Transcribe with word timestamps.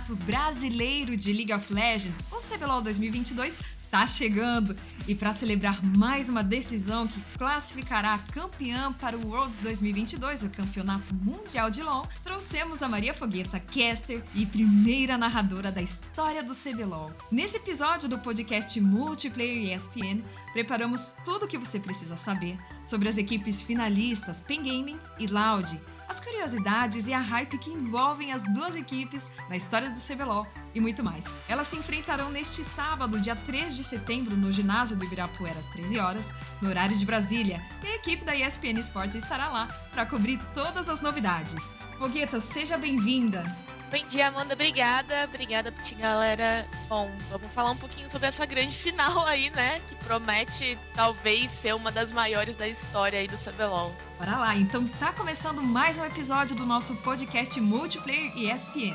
Campeonato 0.00 0.16
Brasileiro 0.16 1.16
de 1.16 1.32
League 1.32 1.52
of 1.52 1.72
Legends, 1.72 2.26
o 2.32 2.36
CBLOL 2.36 2.80
2022, 2.80 3.56
está 3.82 4.06
chegando. 4.06 4.74
E 5.06 5.14
para 5.14 5.32
celebrar 5.32 5.78
mais 5.96 6.28
uma 6.28 6.42
decisão 6.42 7.06
que 7.06 7.20
classificará 7.36 8.14
a 8.14 8.18
campeã 8.18 8.92
para 8.92 9.16
o 9.16 9.26
Worlds 9.26 9.60
2022, 9.60 10.44
o 10.44 10.50
Campeonato 10.50 11.14
Mundial 11.14 11.70
de 11.70 11.82
LoL, 11.82 12.08
trouxemos 12.24 12.82
a 12.82 12.88
Maria 12.88 13.12
Fogueta, 13.12 13.60
caster 13.60 14.22
e 14.34 14.46
primeira 14.46 15.18
narradora 15.18 15.70
da 15.70 15.82
história 15.82 16.42
do 16.42 16.54
CBLOL. 16.54 17.12
Nesse 17.30 17.56
episódio 17.56 18.08
do 18.08 18.18
podcast 18.18 18.80
Multiplayer 18.80 19.74
ESPN, 19.74 20.22
preparamos 20.52 21.12
tudo 21.24 21.44
o 21.44 21.48
que 21.48 21.58
você 21.58 21.78
precisa 21.78 22.16
saber 22.16 22.58
sobre 22.86 23.08
as 23.08 23.18
equipes 23.18 23.60
finalistas 23.60 24.40
Pen 24.40 24.62
Gaming 24.62 24.98
e 25.18 25.26
Loud 25.26 25.78
as 26.10 26.18
curiosidades 26.18 27.06
e 27.06 27.14
a 27.14 27.20
hype 27.20 27.56
que 27.56 27.70
envolvem 27.70 28.32
as 28.32 28.44
duas 28.52 28.74
equipes 28.74 29.30
na 29.48 29.56
história 29.56 29.88
do 29.88 29.96
CBLOL 29.96 30.44
e 30.74 30.80
muito 30.80 31.04
mais. 31.04 31.32
Elas 31.48 31.68
se 31.68 31.76
enfrentarão 31.76 32.30
neste 32.30 32.64
sábado, 32.64 33.20
dia 33.20 33.36
3 33.36 33.76
de 33.76 33.84
setembro, 33.84 34.36
no 34.36 34.50
ginásio 34.50 34.96
do 34.96 35.04
Ibirapuera 35.04 35.60
às 35.60 35.66
13 35.66 36.00
horas, 36.00 36.34
no 36.60 36.68
horário 36.68 36.98
de 36.98 37.06
Brasília, 37.06 37.62
e 37.84 37.86
a 37.86 37.94
equipe 37.94 38.24
da 38.24 38.34
ESPN 38.34 38.80
Esportes 38.80 39.22
estará 39.22 39.48
lá 39.48 39.68
para 39.92 40.04
cobrir 40.04 40.40
todas 40.52 40.88
as 40.88 41.00
novidades. 41.00 41.72
Fogueta, 41.96 42.40
seja 42.40 42.76
bem-vinda! 42.76 43.44
Bom 43.90 44.06
dia, 44.06 44.28
Amanda. 44.28 44.54
Obrigada. 44.54 45.24
Obrigada, 45.24 45.74
ti, 45.82 45.96
galera. 45.96 46.64
Bom, 46.88 47.10
vamos 47.28 47.52
falar 47.52 47.72
um 47.72 47.76
pouquinho 47.76 48.08
sobre 48.08 48.28
essa 48.28 48.46
grande 48.46 48.76
final 48.76 49.18
aí, 49.26 49.50
né? 49.50 49.80
Que 49.88 49.96
promete 49.96 50.78
talvez 50.94 51.50
ser 51.50 51.74
uma 51.74 51.90
das 51.90 52.12
maiores 52.12 52.54
da 52.54 52.68
história 52.68 53.18
aí 53.18 53.26
do 53.26 53.36
CBLOL. 53.36 53.92
Bora 54.16 54.36
lá, 54.36 54.54
então 54.56 54.86
tá 55.00 55.12
começando 55.12 55.60
mais 55.60 55.98
um 55.98 56.04
episódio 56.04 56.54
do 56.54 56.64
nosso 56.64 56.94
podcast 56.96 57.60
Multiplayer 57.60 58.30
ESPN. 58.36 58.94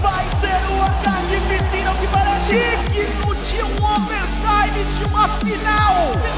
Vai 0.00 0.24
ser 0.38 0.54
uma 0.72 0.88
carnificina 1.02 1.92
que 1.94 2.06
parece 2.12 2.76
digno 2.92 3.34
de 3.34 3.60
um 3.62 3.84
overtime 3.84 4.84
de 4.98 5.04
uma 5.04 5.28
final! 5.38 6.12
E 6.14 6.28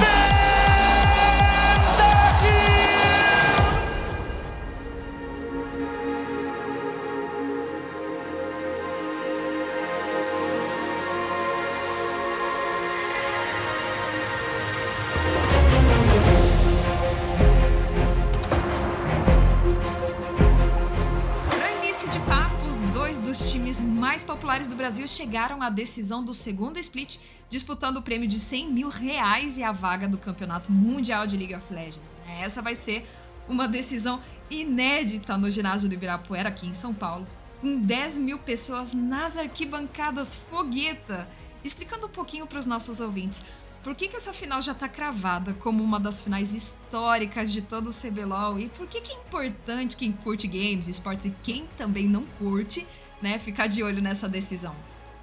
daí? 0.00 0.37
Mais 23.76 24.24
populares 24.24 24.66
do 24.66 24.74
Brasil 24.74 25.06
chegaram 25.06 25.60
à 25.60 25.68
decisão 25.68 26.24
do 26.24 26.32
segundo 26.32 26.78
split, 26.78 27.18
disputando 27.50 27.98
o 27.98 28.02
prêmio 28.02 28.26
de 28.26 28.38
100 28.38 28.72
mil 28.72 28.88
reais 28.88 29.58
e 29.58 29.62
a 29.62 29.70
vaga 29.70 30.08
do 30.08 30.16
Campeonato 30.16 30.72
Mundial 30.72 31.26
de 31.26 31.36
League 31.36 31.54
of 31.54 31.70
Legends. 31.72 32.16
Né? 32.24 32.40
Essa 32.40 32.62
vai 32.62 32.74
ser 32.74 33.06
uma 33.46 33.68
decisão 33.68 34.22
inédita 34.50 35.36
no 35.36 35.50
ginásio 35.50 35.86
do 35.86 35.94
Ibirapuera, 35.94 36.48
aqui 36.48 36.66
em 36.66 36.72
São 36.72 36.94
Paulo, 36.94 37.26
com 37.60 37.78
10 37.78 38.16
mil 38.16 38.38
pessoas 38.38 38.94
nas 38.94 39.36
arquibancadas 39.36 40.34
fogueta. 40.34 41.28
Explicando 41.62 42.06
um 42.06 42.10
pouquinho 42.10 42.46
para 42.46 42.58
os 42.58 42.64
nossos 42.64 43.00
ouvintes, 43.00 43.44
por 43.84 43.94
que, 43.94 44.08
que 44.08 44.16
essa 44.16 44.32
final 44.32 44.62
já 44.62 44.72
está 44.72 44.88
cravada 44.88 45.52
como 45.52 45.84
uma 45.84 46.00
das 46.00 46.22
finais 46.22 46.54
históricas 46.54 47.52
de 47.52 47.60
todo 47.60 47.90
o 47.90 47.92
CBLOL? 47.92 48.58
E 48.58 48.70
por 48.70 48.86
que, 48.86 49.02
que 49.02 49.12
é 49.12 49.16
importante 49.16 49.94
quem 49.94 50.10
curte 50.10 50.46
games, 50.48 50.88
esportes 50.88 51.26
e 51.26 51.34
quem 51.42 51.66
também 51.76 52.08
não 52.08 52.24
curte 52.38 52.86
né, 53.20 53.38
ficar 53.38 53.66
de 53.66 53.82
olho 53.82 54.02
nessa 54.02 54.28
decisão? 54.28 54.74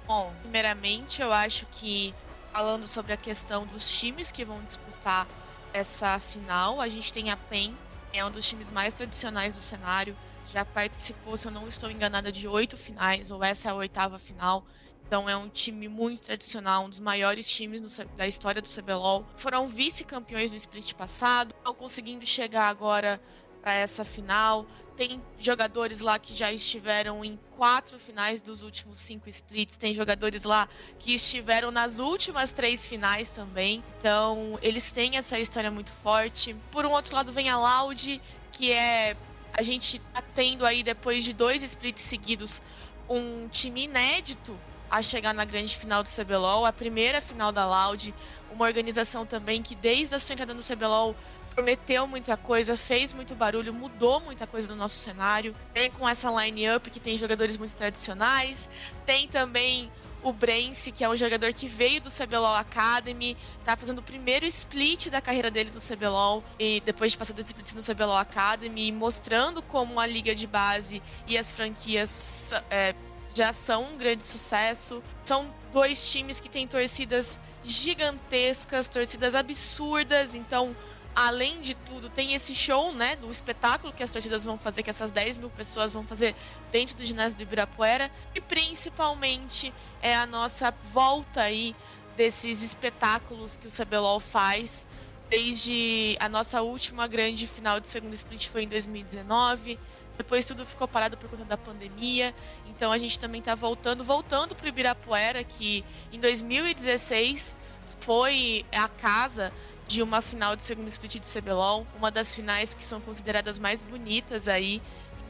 Bom, 0.06 0.32
primeiramente 0.40 1.20
eu 1.20 1.32
acho 1.32 1.66
que 1.66 2.14
falando 2.52 2.86
sobre 2.86 3.12
a 3.12 3.16
questão 3.16 3.66
dos 3.66 3.90
times 3.90 4.30
que 4.30 4.44
vão 4.44 4.62
disputar 4.62 5.26
essa 5.72 6.18
final, 6.18 6.80
a 6.80 6.88
gente 6.88 7.12
tem 7.12 7.30
a 7.30 7.36
PEN, 7.36 7.76
é 8.12 8.24
um 8.24 8.30
dos 8.30 8.48
times 8.48 8.70
mais 8.70 8.94
tradicionais 8.94 9.52
do 9.52 9.58
cenário, 9.58 10.16
já 10.52 10.64
participou, 10.64 11.36
se 11.36 11.46
eu 11.46 11.52
não 11.52 11.68
estou 11.68 11.90
enganada, 11.90 12.32
de 12.32 12.46
oito 12.48 12.76
finais, 12.76 13.30
ou 13.30 13.42
essa 13.42 13.68
é 13.68 13.70
a 13.70 13.74
oitava 13.74 14.18
final. 14.18 14.64
Então 15.06 15.28
é 15.28 15.36
um 15.36 15.48
time 15.48 15.86
muito 15.88 16.22
tradicional, 16.22 16.84
um 16.84 16.88
dos 16.88 16.98
maiores 16.98 17.48
times 17.48 17.80
no, 17.80 18.04
da 18.16 18.26
história 18.26 18.60
do 18.60 18.68
CBLOL. 18.68 19.24
Foram 19.36 19.68
vice-campeões 19.68 20.50
no 20.50 20.56
split 20.56 20.94
passado, 20.94 21.54
estão 21.56 21.74
conseguindo 21.74 22.26
chegar 22.26 22.68
agora 22.68 23.20
para 23.66 23.74
essa 23.74 24.04
final. 24.04 24.64
Tem 24.96 25.20
jogadores 25.40 25.98
lá 25.98 26.20
que 26.20 26.36
já 26.36 26.52
estiveram 26.52 27.24
em 27.24 27.36
quatro 27.56 27.98
finais 27.98 28.40
dos 28.40 28.62
últimos 28.62 29.00
cinco 29.00 29.28
splits. 29.28 29.76
Tem 29.76 29.92
jogadores 29.92 30.44
lá 30.44 30.68
que 31.00 31.16
estiveram 31.16 31.72
nas 31.72 31.98
últimas 31.98 32.52
três 32.52 32.86
finais 32.86 33.28
também. 33.28 33.82
Então, 33.98 34.56
eles 34.62 34.92
têm 34.92 35.16
essa 35.16 35.36
história 35.40 35.68
muito 35.68 35.90
forte. 35.90 36.54
Por 36.70 36.86
um 36.86 36.92
outro 36.92 37.12
lado, 37.12 37.32
vem 37.32 37.48
a 37.48 37.58
Loud, 37.58 38.22
que 38.52 38.70
é. 38.70 39.16
A 39.52 39.62
gente 39.62 39.98
tá 40.12 40.22
tendo 40.34 40.64
aí, 40.64 40.84
depois 40.84 41.24
de 41.24 41.32
dois 41.32 41.62
splits 41.64 42.02
seguidos, 42.02 42.62
um 43.08 43.48
time 43.48 43.84
inédito 43.84 44.56
a 44.88 45.02
chegar 45.02 45.34
na 45.34 45.44
grande 45.44 45.76
final 45.76 46.02
do 46.02 46.08
CBLOL, 46.08 46.64
a 46.64 46.72
primeira 46.72 47.20
final 47.20 47.50
da 47.50 47.66
Loud, 47.66 48.14
uma 48.52 48.64
organização 48.64 49.26
também 49.26 49.60
que 49.60 49.74
desde 49.74 50.14
a 50.14 50.20
sua 50.20 50.34
entrada 50.34 50.54
no 50.54 50.62
CBLOL 50.62 51.16
prometeu 51.56 52.06
muita 52.06 52.36
coisa, 52.36 52.76
fez 52.76 53.14
muito 53.14 53.34
barulho, 53.34 53.72
mudou 53.72 54.20
muita 54.20 54.46
coisa 54.46 54.68
no 54.68 54.76
nosso 54.76 54.96
cenário. 54.96 55.56
Tem 55.72 55.90
com 55.90 56.06
essa 56.06 56.30
line-up 56.30 56.90
que 56.90 57.00
tem 57.00 57.16
jogadores 57.16 57.56
muito 57.56 57.74
tradicionais, 57.74 58.68
tem 59.06 59.26
também 59.26 59.90
o 60.22 60.32
Brence, 60.32 60.92
que 60.92 61.02
é 61.02 61.08
um 61.08 61.16
jogador 61.16 61.52
que 61.54 61.66
veio 61.66 62.00
do 62.00 62.10
CBLOL 62.10 62.54
Academy, 62.56 63.36
tá 63.64 63.74
fazendo 63.74 64.00
o 64.00 64.02
primeiro 64.02 64.44
split 64.44 65.08
da 65.08 65.20
carreira 65.20 65.50
dele 65.50 65.72
no 65.72 65.80
CBLOL, 65.80 66.44
e 66.58 66.80
depois 66.80 67.12
de 67.12 67.18
passar 67.18 67.32
dois 67.32 67.46
splits 67.46 67.74
no 67.74 67.82
CBLOL 67.82 68.16
Academy, 68.18 68.92
mostrando 68.92 69.62
como 69.62 69.98
a 69.98 70.06
liga 70.06 70.34
de 70.34 70.46
base 70.46 71.02
e 71.26 71.38
as 71.38 71.52
franquias 71.52 72.52
é, 72.70 72.94
já 73.34 73.52
são 73.52 73.84
um 73.84 73.96
grande 73.96 74.26
sucesso. 74.26 75.02
São 75.24 75.54
dois 75.72 76.10
times 76.10 76.38
que 76.40 76.50
têm 76.50 76.66
torcidas 76.66 77.38
gigantescas, 77.62 78.88
torcidas 78.88 79.34
absurdas, 79.34 80.34
então 80.34 80.76
além 81.16 81.62
de 81.62 81.74
tudo, 81.74 82.10
tem 82.10 82.34
esse 82.34 82.54
show, 82.54 82.92
né, 82.92 83.16
do 83.16 83.30
espetáculo 83.30 83.90
que 83.90 84.02
as 84.02 84.10
torcidas 84.10 84.44
vão 84.44 84.58
fazer, 84.58 84.82
que 84.82 84.90
essas 84.90 85.10
10 85.10 85.38
mil 85.38 85.48
pessoas 85.48 85.94
vão 85.94 86.04
fazer 86.04 86.36
dentro 86.70 86.94
do 86.94 87.06
ginásio 87.06 87.38
do 87.38 87.42
Ibirapuera. 87.42 88.10
E 88.34 88.40
principalmente 88.40 89.72
é 90.02 90.14
a 90.14 90.26
nossa 90.26 90.74
volta 90.92 91.40
aí 91.40 91.74
desses 92.18 92.62
espetáculos 92.62 93.56
que 93.56 93.66
o 93.66 93.70
CBLOL 93.70 94.20
faz. 94.20 94.86
Desde 95.30 96.16
a 96.20 96.28
nossa 96.28 96.60
última 96.60 97.06
grande 97.06 97.46
final 97.46 97.80
de 97.80 97.88
segundo 97.88 98.12
split 98.12 98.48
foi 98.48 98.64
em 98.64 98.68
2019. 98.68 99.78
Depois 100.18 100.44
tudo 100.44 100.66
ficou 100.66 100.86
parado 100.86 101.16
por 101.16 101.30
conta 101.30 101.44
da 101.46 101.56
pandemia. 101.56 102.34
Então 102.66 102.92
a 102.92 102.98
gente 102.98 103.18
também 103.18 103.38
está 103.38 103.54
voltando, 103.54 104.04
voltando 104.04 104.54
para 104.54 104.66
o 104.66 104.68
Ibirapuera, 104.68 105.42
que 105.42 105.82
em 106.12 106.20
2016 106.20 107.56
foi 108.00 108.66
a 108.70 108.86
casa 108.86 109.50
de 109.86 110.02
uma 110.02 110.20
final 110.20 110.56
de 110.56 110.64
segundo 110.64 110.88
split 110.88 111.20
de 111.20 111.26
CBLOL, 111.26 111.86
uma 111.96 112.10
das 112.10 112.34
finais 112.34 112.74
que 112.74 112.82
são 112.82 113.00
consideradas 113.00 113.58
mais 113.58 113.82
bonitas 113.82 114.48
aí. 114.48 114.82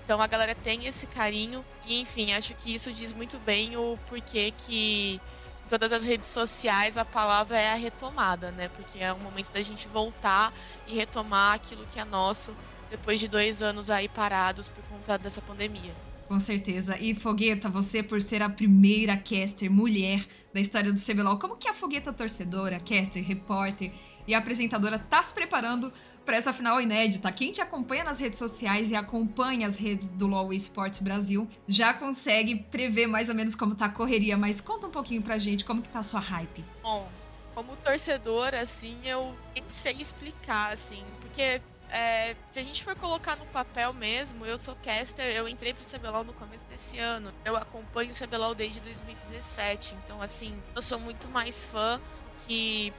Então 0.03 0.21
a 0.23 0.27
galera 0.27 0.55
tem 0.55 0.87
esse 0.87 1.07
carinho 1.07 1.65
e 1.87 2.01
enfim, 2.01 2.33
acho 2.33 2.55
que 2.55 2.73
isso 2.73 2.93
diz 2.93 3.13
muito 3.13 3.39
bem 3.41 3.77
o 3.77 3.99
porquê 4.09 4.53
que 4.57 5.21
em 5.67 5.69
todas 5.69 5.93
as 5.93 6.05
redes 6.05 6.29
sociais 6.29 6.97
a 6.97 7.05
palavra 7.05 7.59
é 7.59 7.73
a 7.73 7.77
retomada, 7.77 8.53
né? 8.53 8.69
Porque 8.69 9.01
é 9.01 9.13
o 9.13 9.19
momento 9.19 9.51
da 9.51 9.61
gente 9.63 9.89
voltar 9.89 10.55
e 10.87 10.95
retomar 10.95 11.55
aquilo 11.55 11.85
que 11.93 11.99
é 11.99 12.05
nosso 12.05 12.57
depois 12.89 13.19
de 13.19 13.27
dois 13.27 13.63
anos 13.63 13.91
aí 13.91 14.09
parados 14.09 14.69
por 14.69 14.85
conta 14.85 15.19
dessa 15.19 15.43
pandemia. 15.43 15.93
Com 16.29 16.41
certeza. 16.41 16.97
E 16.99 17.15
Fogueta, 17.15 17.69
você 17.69 18.03
por 18.03 18.21
ser 18.21 18.43
a 18.43 18.49
primeira 18.49 19.17
caster 19.17 19.71
mulher 19.71 20.25
da 20.53 20.61
história 20.61 20.93
do 20.93 21.01
CBLOL, 21.01 21.39
como 21.39 21.57
que 21.57 21.69
a 21.69 21.75
Fogueta 21.75 22.13
torcedora, 22.13 22.81
caster, 22.81 23.23
repórter 23.23 23.93
e 24.27 24.35
apresentadora 24.35 24.99
tá 24.99 25.23
se 25.23 25.33
preparando 25.33 25.93
para 26.25 26.37
essa 26.37 26.53
final 26.53 26.81
inédita? 26.81 27.31
Quem 27.31 27.53
te 27.53 27.61
acompanha 27.61 28.05
nas 28.05 28.19
redes 28.19 28.39
sociais 28.39 28.91
e 28.91 28.97
acompanha 28.97 29.67
as 29.67 29.79
redes 29.79 30.09
do 30.09 30.27
LoL 30.27 30.53
Esports 30.53 31.01
Brasil 31.01 31.49
já 31.69 31.95
consegue 31.95 32.57
prever 32.57 33.07
mais 33.07 33.29
ou 33.29 33.35
menos 33.35 33.55
como 33.55 33.75
tá 33.75 33.87
a 33.87 33.91
correria, 33.91 34.37
mas 34.37 34.61
conta 34.61 34.87
um 34.87 34.91
pouquinho 34.91 35.23
pra 35.23 35.39
gente 35.39 35.65
como 35.65 35.83
que 35.83 35.89
tá 35.89 36.01
a 36.01 36.03
sua 36.03 36.21
hype. 36.21 36.65
Bom, 36.83 37.09
como 37.55 37.77
torcedora, 37.77 38.61
assim, 38.61 38.99
eu 39.05 39.35
nem 39.55 39.65
sei 39.69 39.97
explicar, 39.99 40.73
assim, 40.73 41.03
porque 41.21 41.61
é, 41.89 42.35
se 42.51 42.59
a 42.59 42.63
gente 42.63 42.83
for 42.83 42.95
colocar 42.97 43.37
no 43.37 43.47
papel 43.47 43.93
mesmo, 43.93 44.45
eu 44.45 44.59
sou 44.59 44.75
caster, 44.77 45.25
eu 45.37 45.49
entrei 45.49 45.73
pro 45.73 45.85
CBLOL 45.85 46.25
no 46.25 46.33
começo 46.33 46.67
desse 46.67 46.99
ano. 46.99 47.33
Eu 47.45 47.57
acompanho 47.57 48.11
o 48.11 48.15
CBLOL 48.15 48.55
desde 48.55 48.81
2017. 48.81 49.97
Então, 50.05 50.21
assim, 50.21 50.55
eu 50.75 50.83
sou 50.83 50.99
muito 50.99 51.29
mais 51.29 51.65
fã 51.65 52.01
que, 52.47 52.93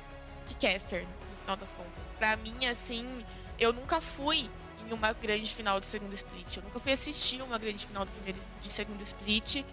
que 0.45 0.55
caster, 0.55 1.05
final 1.47 1.55
das 1.55 1.71
contas. 1.71 2.03
Pra 2.19 2.35
mim, 2.35 2.65
assim, 2.65 3.25
eu 3.57 3.71
nunca 3.71 4.01
fui 4.01 4.49
em 4.85 4.93
uma 4.93 5.13
grande 5.13 5.53
final 5.55 5.79
do 5.79 5.85
segundo 5.85 6.13
split. 6.13 6.57
Eu 6.57 6.63
nunca 6.63 6.79
fui 6.79 6.91
assistir 6.91 7.41
uma 7.41 7.57
grande 7.57 7.85
final 7.85 8.03
do 8.03 8.11
primeiro 8.11 8.39
de 8.59 8.71
segundo 8.71 9.01
split 9.01 9.63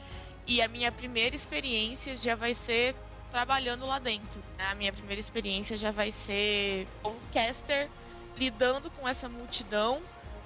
e 0.46 0.62
a 0.62 0.68
minha 0.68 0.92
primeira 0.92 1.34
experiência 1.34 2.16
já 2.16 2.36
vai 2.36 2.54
ser 2.54 2.94
trabalhando 3.30 3.86
lá 3.86 3.98
dentro. 3.98 4.40
A 4.70 4.74
minha 4.76 4.92
primeira 4.92 5.18
experiência 5.18 5.76
já 5.76 5.90
vai 5.90 6.12
ser 6.12 6.86
como 7.02 7.16
caster 7.32 7.90
lidando 8.36 8.88
com 8.90 9.08
essa 9.08 9.28
multidão, 9.28 10.00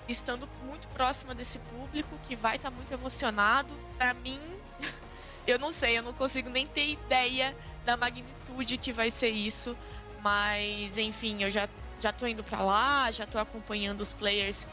estando 0.09 0.49
muito 0.65 0.89
próxima 0.89 1.35
desse 1.35 1.59
público 1.59 2.19
que 2.27 2.35
vai 2.35 2.57
estar 2.57 2.71
tá 2.71 2.77
muito 2.77 2.93
emocionado. 2.93 3.75
Para 3.99 4.15
mim, 4.15 4.41
eu 5.47 5.59
não 5.59 5.73
sei, 5.73 5.99
eu 5.99 6.03
não 6.03 6.15
consigo 6.15 6.49
nem 6.49 6.67
ter 6.67 6.89
ideia 6.89 7.55
da 7.85 7.97
magnitude 7.97 8.79
que 8.79 8.93
vai 8.93 9.11
ser 9.11 9.31
isso, 9.31 9.77
mas 10.23 10.99
enfim, 10.99 11.43
eu 11.43 11.51
já 11.51 11.69
já 12.01 12.13
tô 12.13 12.27
indo 12.27 12.45
para 12.45 12.63
lá, 12.63 13.11
já 13.11 13.27
tô 13.27 13.39
acompanhando 13.39 14.01
os 14.01 14.13
players. 14.13 14.67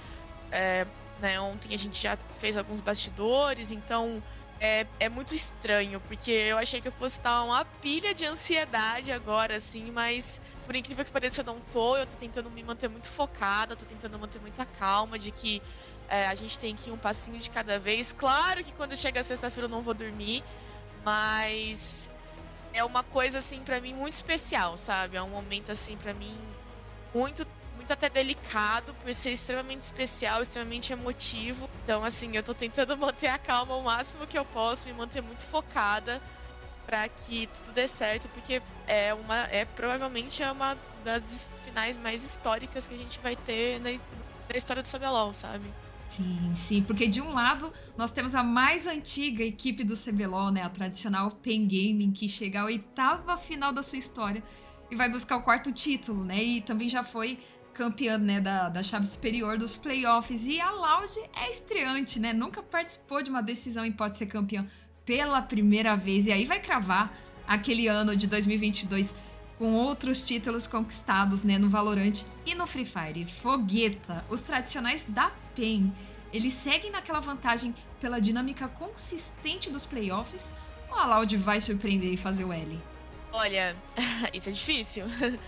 É, 0.51 0.85
né, 1.19 1.39
ontem 1.39 1.73
a 1.73 1.77
gente 1.77 2.01
já 2.01 2.17
fez 2.39 2.57
alguns 2.57 2.81
bastidores, 2.81 3.71
então 3.71 4.21
é, 4.59 4.85
é 4.99 5.09
muito 5.09 5.33
estranho, 5.33 5.99
porque 6.01 6.31
eu 6.31 6.57
achei 6.57 6.79
que 6.79 6.87
eu 6.87 6.91
fosse 6.91 7.17
estar 7.17 7.43
uma 7.43 7.65
pilha 7.65 8.13
de 8.13 8.25
ansiedade 8.25 9.11
agora, 9.11 9.55
assim, 9.55 9.91
mas 9.91 10.39
por 10.65 10.75
incrível 10.75 11.05
que 11.05 11.11
pareça, 11.11 11.41
eu 11.41 11.45
não 11.45 11.59
tô. 11.71 11.95
Eu 11.95 12.05
tô 12.05 12.17
tentando 12.17 12.49
me 12.49 12.63
manter 12.63 12.89
muito 12.89 13.07
focada, 13.07 13.75
tô 13.75 13.85
tentando 13.85 14.17
manter 14.17 14.41
muita 14.41 14.65
calma 14.65 15.17
de 15.19 15.31
que 15.31 15.61
é, 16.09 16.27
a 16.27 16.35
gente 16.35 16.57
tem 16.57 16.75
que 16.75 16.89
ir 16.89 16.93
um 16.93 16.97
passinho 16.97 17.39
de 17.39 17.49
cada 17.49 17.79
vez. 17.79 18.11
Claro 18.11 18.63
que 18.63 18.71
quando 18.73 18.97
chega 18.97 19.23
sexta-feira 19.23 19.65
eu 19.65 19.69
não 19.71 19.81
vou 19.81 19.93
dormir, 19.93 20.43
mas 21.03 22.09
é 22.75 22.83
uma 22.83 23.03
coisa, 23.03 23.39
assim, 23.39 23.61
para 23.61 23.79
mim 23.79 23.93
muito 23.93 24.13
especial, 24.13 24.77
sabe? 24.77 25.17
É 25.17 25.21
um 25.21 25.29
momento, 25.29 25.71
assim, 25.71 25.97
para 25.97 26.13
mim 26.13 26.35
muito 27.13 27.47
muito 27.75 27.91
até 27.93 28.09
delicado 28.09 28.95
por 28.95 29.13
ser 29.13 29.31
extremamente 29.31 29.81
especial, 29.81 30.41
extremamente 30.41 30.91
emotivo. 30.91 31.69
Então, 31.83 32.03
assim, 32.03 32.35
eu 32.35 32.41
tô 32.41 32.53
tentando 32.53 32.97
manter 32.97 33.27
a 33.27 33.37
calma 33.37 33.75
o 33.75 33.83
máximo 33.83 34.25
que 34.25 34.37
eu 34.37 34.45
posso, 34.45 34.87
me 34.87 34.93
manter 34.93 35.21
muito 35.21 35.43
focada 35.43 36.19
para 36.85 37.07
que 37.07 37.47
tudo 37.47 37.73
dê 37.73 37.87
certo, 37.87 38.27
porque 38.29 38.61
é 38.87 39.13
uma 39.13 39.47
é 39.51 39.65
provavelmente 39.65 40.43
é 40.43 40.51
uma 40.51 40.77
das 41.03 41.49
finais 41.63 41.97
mais 41.97 42.23
históricas 42.23 42.87
que 42.87 42.93
a 42.93 42.97
gente 42.97 43.19
vai 43.19 43.35
ter 43.35 43.79
na, 43.79 43.91
na 43.91 44.55
história 44.55 44.81
do 44.81 44.89
CBLOL, 44.89 45.33
sabe? 45.33 45.71
Sim, 46.15 46.55
sim, 46.55 46.81
porque 46.81 47.07
de 47.07 47.19
um 47.19 47.33
lado 47.33 47.73
nós 47.97 48.09
temos 48.09 48.35
a 48.35 48.41
mais 48.41 48.87
antiga 48.87 49.43
equipe 49.43 49.83
do 49.83 49.95
CBLOL, 49.97 50.49
né, 50.49 50.61
a 50.61 50.69
tradicional 50.69 51.31
Pen 51.31 51.67
Gaming, 51.67 52.11
que 52.11 52.29
chega 52.29 52.61
à 52.61 52.65
oitava 52.65 53.35
final 53.35 53.73
da 53.73 53.83
sua 53.83 53.97
história 53.97 54.41
e 54.89 54.95
vai 54.95 55.09
buscar 55.09 55.35
o 55.35 55.41
quarto 55.41 55.73
título, 55.73 56.23
né, 56.23 56.41
e 56.41 56.61
também 56.61 56.87
já 56.87 57.03
foi 57.03 57.37
campeã 57.73 58.17
né, 58.17 58.39
da, 58.39 58.69
da 58.69 58.81
chave 58.81 59.05
superior 59.05 59.57
dos 59.57 59.75
playoffs. 59.75 60.47
E 60.47 60.61
a 60.61 60.71
Loud 60.71 61.13
é 61.35 61.51
estreante, 61.51 62.17
né? 62.17 62.31
Nunca 62.31 62.63
participou 62.63 63.21
de 63.21 63.29
uma 63.29 63.41
decisão 63.43 63.85
e 63.85 63.91
pode 63.91 64.15
ser 64.15 64.27
campeã 64.27 64.65
pela 65.05 65.41
primeira 65.41 65.97
vez. 65.97 66.27
E 66.27 66.31
aí 66.31 66.45
vai 66.45 66.61
cravar 66.61 67.13
aquele 67.45 67.87
ano 67.87 68.15
de 68.15 68.27
2022 68.27 69.13
com 69.57 69.73
outros 69.73 70.21
títulos 70.21 70.67
conquistados 70.67 71.43
né, 71.43 71.57
no 71.57 71.69
Valorant 71.69 72.23
e 72.45 72.55
no 72.55 72.67
Free 72.67 72.85
Fire. 72.85 73.25
Fogueta, 73.25 74.25
os 74.29 74.41
tradicionais 74.41 75.05
da 75.05 75.31
PEN, 75.55 75.93
eles 76.33 76.53
seguem 76.53 76.91
naquela 76.91 77.19
vantagem 77.19 77.73
pela 77.99 78.19
dinâmica 78.19 78.67
consistente 78.67 79.69
dos 79.69 79.85
playoffs 79.85 80.53
ou 80.89 80.97
a 80.97 81.05
Loud 81.05 81.35
vai 81.37 81.59
surpreender 81.59 82.11
e 82.11 82.17
fazer 82.17 82.43
o 82.43 82.53
L? 82.53 82.81
Olha, 83.31 83.75
isso 84.33 84.49
é 84.49 84.51
difícil. 84.51 85.05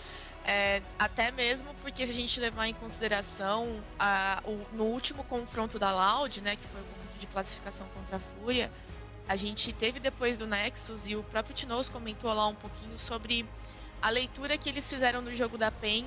É, 0.49 0.81
até 0.97 1.29
mesmo 1.29 1.75
porque 1.81 2.05
se 2.05 2.13
a 2.13 2.15
gente 2.15 2.39
levar 2.39 2.67
em 2.67 2.73
consideração 2.73 3.83
a, 3.99 4.41
o, 4.45 4.65
no 4.71 4.85
último 4.85 5.21
confronto 5.25 5.77
da 5.77 5.91
Loud, 5.91 6.39
né, 6.39 6.55
que 6.55 6.65
foi 6.65 6.79
o 6.79 6.85
confronto 6.85 7.19
de 7.19 7.27
classificação 7.27 7.85
contra 7.93 8.15
a 8.15 8.19
Fúria, 8.21 8.71
a 9.27 9.35
gente 9.35 9.73
teve 9.73 9.99
depois 9.99 10.37
do 10.37 10.47
Nexus 10.47 11.09
e 11.09 11.17
o 11.17 11.23
próprio 11.23 11.53
Tinoz 11.53 11.89
comentou 11.89 12.31
lá 12.33 12.47
um 12.47 12.55
pouquinho 12.55 12.97
sobre 12.97 13.45
a 14.01 14.09
leitura 14.09 14.57
que 14.57 14.69
eles 14.69 14.89
fizeram 14.89 15.21
no 15.21 15.33
jogo 15.33 15.57
da 15.57 15.71
PEN 15.71 16.05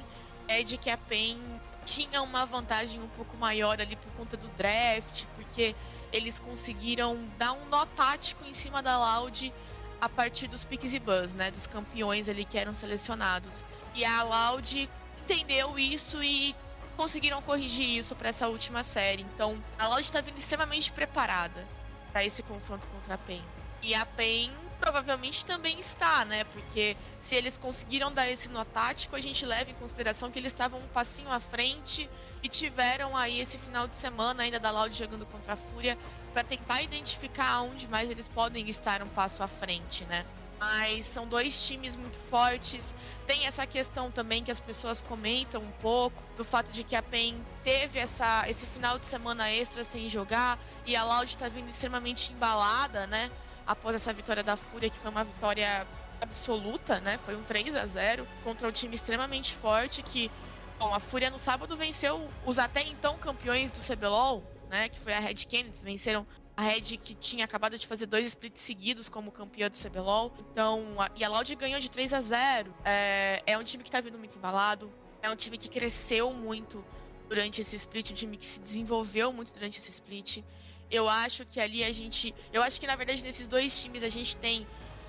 é 0.49 0.63
de 0.63 0.77
que 0.77 0.91
a 0.91 0.97
PEN 0.97 1.39
tinha 1.85 2.23
uma 2.23 2.47
vantagem 2.47 3.01
um 3.01 3.09
pouco 3.09 3.37
maior 3.37 3.81
ali 3.81 3.97
por 3.97 4.13
conta 4.13 4.37
do 4.37 4.49
draft, 4.49 5.25
porque 5.37 5.75
eles 6.13 6.39
conseguiram 6.39 7.29
dar 7.39 7.53
um 7.53 7.67
nó 7.67 7.87
tático 7.87 8.45
em 8.45 8.55
cima 8.55 8.83
da 8.83 8.99
Loud 8.99 9.53
a 10.01 10.09
partir 10.09 10.49
dos 10.49 10.65
piques 10.65 10.95
e 10.95 10.99
bans, 10.99 11.35
né, 11.35 11.51
dos 11.51 11.67
campeões 11.67 12.29
ali 12.29 12.45
que 12.45 12.59
eram 12.59 12.73
selecionados. 12.73 13.65
E 13.95 14.05
a 14.05 14.23
Loud 14.23 14.89
entendeu 15.23 15.79
isso 15.79 16.23
e 16.23 16.55
conseguiram 16.97 17.41
corrigir 17.43 17.89
isso 17.99 18.15
para 18.15 18.29
essa 18.29 18.49
última 18.49 18.83
série. 18.83 19.23
Então, 19.35 19.63
a 19.79 19.89
Loud 19.89 20.03
está 20.03 20.21
vindo 20.21 20.39
extremamente 20.39 20.91
preparada 20.93 21.67
para 22.13 22.25
esse 22.25 22.43
confronto 22.43 22.87
contra 22.89 23.15
a 23.15 23.19
PEN. 23.19 23.43
E 23.83 23.95
a 23.95 24.05
PEN 24.05 24.51
provavelmente 24.81 25.45
também 25.45 25.79
está, 25.79 26.25
né? 26.25 26.45
Porque 26.45 26.97
se 27.21 27.37
eles 27.37 27.59
conseguiram 27.59 28.11
dar 28.11 28.29
esse 28.29 28.49
nó 28.49 28.65
tático, 28.65 29.15
a 29.15 29.21
gente 29.21 29.45
leva 29.45 29.71
em 29.71 29.75
consideração 29.75 30.31
que 30.31 30.39
eles 30.39 30.53
estavam 30.53 30.81
um 30.81 30.89
passinho 30.89 31.31
à 31.31 31.39
frente 31.39 32.09
e 32.43 32.49
tiveram 32.49 33.17
aí 33.17 33.39
esse 33.39 33.59
final 33.59 33.87
de 33.87 33.97
semana 33.97 34.43
ainda 34.43 34.59
da 34.59 34.71
Loud 34.71 34.97
jogando 34.97 35.27
contra 35.27 35.53
a 35.53 35.57
Fúria 35.57 35.99
para 36.33 36.43
tentar 36.43 36.83
identificar 36.83 37.61
onde 37.61 37.87
mais 37.87 38.11
eles 38.11 38.27
podem 38.27 38.69
estar 38.69 39.03
um 39.03 39.09
passo 39.09 39.43
à 39.43 39.49
frente, 39.49 40.05
né? 40.07 40.25
Mas 40.59 41.07
são 41.07 41.27
dois 41.27 41.67
times 41.67 41.97
muito 41.97 42.19
fortes. 42.29 42.95
Tem 43.27 43.47
essa 43.47 43.67
questão 43.67 44.11
também 44.11 44.45
que 44.45 44.51
as 44.51 44.61
pessoas 44.61 45.01
comentam 45.01 45.63
um 45.63 45.71
pouco 45.81 46.23
do 46.37 46.45
fato 46.45 46.71
de 46.71 46.85
que 46.85 46.95
a 46.95 47.03
PEN 47.03 47.35
teve 47.65 47.99
essa, 47.99 48.45
esse 48.49 48.67
final 48.67 48.99
de 48.99 49.07
semana 49.07 49.51
extra 49.51 49.83
sem 49.85 50.09
jogar 50.09 50.59
e 50.85 50.95
a 50.95 51.03
Loud 51.03 51.31
está 51.31 51.49
vindo 51.49 51.71
extremamente 51.71 52.33
embalada, 52.33 53.07
né? 53.07 53.31
Após 53.67 53.95
essa 53.95 54.13
vitória 54.13 54.43
da 54.43 54.57
Fúria, 54.57 54.91
que 54.91 54.99
foi 54.99 55.11
uma 55.11 55.25
vitória 55.25 55.87
absoluta, 56.21 57.01
né? 57.01 57.19
Foi 57.25 57.37
um 57.37 57.43
3 57.43 57.77
a 57.77 57.87
0 57.87 58.27
contra 58.45 58.69
um 58.69 58.73
time 58.73 58.95
extremamente 58.95 59.55
forte 59.55 60.03
que, 60.03 60.31
bom, 60.79 60.95
a 60.95 61.01
Fúria 61.01 61.31
no 61.31 61.39
sábado 61.39 61.77
venceu 61.77 62.29
os 62.45 62.59
até 62.59 62.83
então 62.83 63.17
campeões 63.19 63.71
do 63.71 63.79
CBLOL, 63.79 64.43
né? 64.69 64.89
Que 64.89 64.99
foi 64.99 65.13
a 65.13 65.21
Red 65.21 65.35
Kennedy, 65.35 65.79
venceram 65.83 66.27
a 66.57 66.63
Red 66.63 66.99
que 66.99 67.15
tinha 67.15 67.45
acabado 67.45 67.79
de 67.79 67.87
fazer 67.87 68.07
dois 68.07 68.27
splits 68.27 68.61
seguidos 68.61 69.09
como 69.09 69.33
campeã 69.33 69.71
do 69.71 69.77
CBLOL. 69.79 70.33
Então, 70.53 70.85
a, 70.99 71.11
e 71.17 71.25
a 71.25 71.29
Loud 71.29 71.55
ganhou 71.55 71.81
de 71.81 71.91
3 71.91 72.13
a 72.13 72.21
0. 72.21 72.75
É, 72.85 73.43
é 73.47 73.57
um 73.59 73.65
time 73.65 73.83
que 73.83 73.91
tá 73.91 74.01
vindo 74.01 74.19
muito 74.19 74.37
embalado. 74.37 74.93
É 75.23 75.31
um 75.31 75.37
time 75.37 75.57
que 75.57 75.69
cresceu 75.69 76.35
muito 76.35 76.85
durante 77.31 77.61
esse 77.61 77.77
split, 77.77 78.11
um 78.11 78.15
time 78.15 78.37
que 78.37 78.45
se 78.45 78.61
desenvolveu 78.61 79.33
muito 79.33 79.53
durante 79.55 79.79
esse 79.79 79.91
split. 79.91 80.43
Eu 80.91 81.09
acho 81.09 81.45
que 81.47 81.61
ali 81.61 81.85
a 81.85 81.93
gente. 81.93 82.35
Eu 82.53 82.63
acho 82.63 82.81
que 82.81 82.87
na 82.87 82.97
verdade 82.97 83.23
nesses 83.23 83.47
dois 83.47 83.79
times 83.81 84.03
a 84.03 84.09
gente 84.09 84.37
tem 84.37 84.67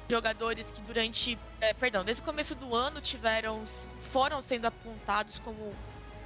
jogadores 0.09 0.69
que 0.71 0.81
durante. 0.81 1.37
É, 1.59 1.73
perdão, 1.73 2.03
desde 2.03 2.21
o 2.21 2.25
começo 2.25 2.55
do 2.55 2.75
ano 2.75 3.01
tiveram. 3.01 3.63
foram 4.01 4.41
sendo 4.41 4.65
apontados 4.65 5.39
como 5.39 5.75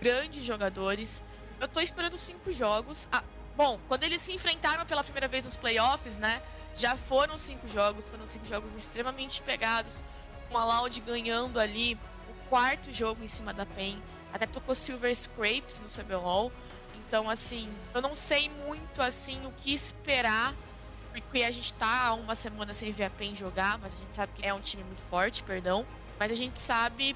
grandes 0.02 0.44
jogadores. 0.44 1.24
Eu 1.60 1.68
tô 1.68 1.80
esperando 1.80 2.18
cinco 2.18 2.52
jogos. 2.52 3.08
Ah, 3.12 3.24
Bom, 3.56 3.80
quando 3.88 4.04
eles 4.04 4.22
se 4.22 4.34
enfrentaram 4.34 4.86
pela 4.86 5.02
primeira 5.02 5.30
vez 5.30 5.44
nos 5.44 5.56
playoffs, 5.56 6.18
né? 6.18 6.42
Já 6.76 6.98
foram 6.98 7.38
cinco 7.38 7.70
jogos, 7.70 8.10
foram 8.10 8.26
cinco 8.26 8.46
jogos 8.46 8.76
extremamente 8.76 9.42
pegados, 9.42 10.04
com 10.52 10.58
a 10.58 10.66
Loud 10.66 11.00
ganhando 11.00 11.58
ali 11.58 11.98
o 12.28 12.50
quarto 12.50 12.92
jogo 12.92 13.24
em 13.24 13.28
cima 13.28 13.54
da 13.54 13.66
PEN. 13.66 14.02
Até 14.34 14.46
tocou 14.46 14.76
Silver 14.76 15.16
Scrapes 15.16 15.80
no 15.80 15.88
CBLOL. 15.88 16.52
Então, 17.08 17.30
assim, 17.30 17.70
eu 17.94 18.02
não 18.02 18.16
sei 18.16 18.50
muito 18.66 19.02
assim 19.02 19.46
o 19.46 19.52
que 19.52 19.74
esperar, 19.74 20.54
porque 21.14 21.44
a 21.44 21.52
gente 21.52 21.74
tá 21.74 22.08
há 22.08 22.14
uma 22.14 22.36
semana 22.36 22.74
sem 22.74 22.92
ver 22.92 23.06
a 23.06 23.10
PEN 23.10 23.36
jogar, 23.36 23.78
mas 23.80 23.94
a 23.94 23.98
gente 23.98 24.16
sabe 24.16 24.32
que 24.36 24.46
é 24.46 24.54
um 24.54 24.60
time 24.60 24.84
muito 24.84 25.04
forte, 25.04 25.44
perdão. 25.44 25.86
Mas 26.20 26.32
a 26.32 26.36
gente 26.36 26.60
sabe 26.60 27.16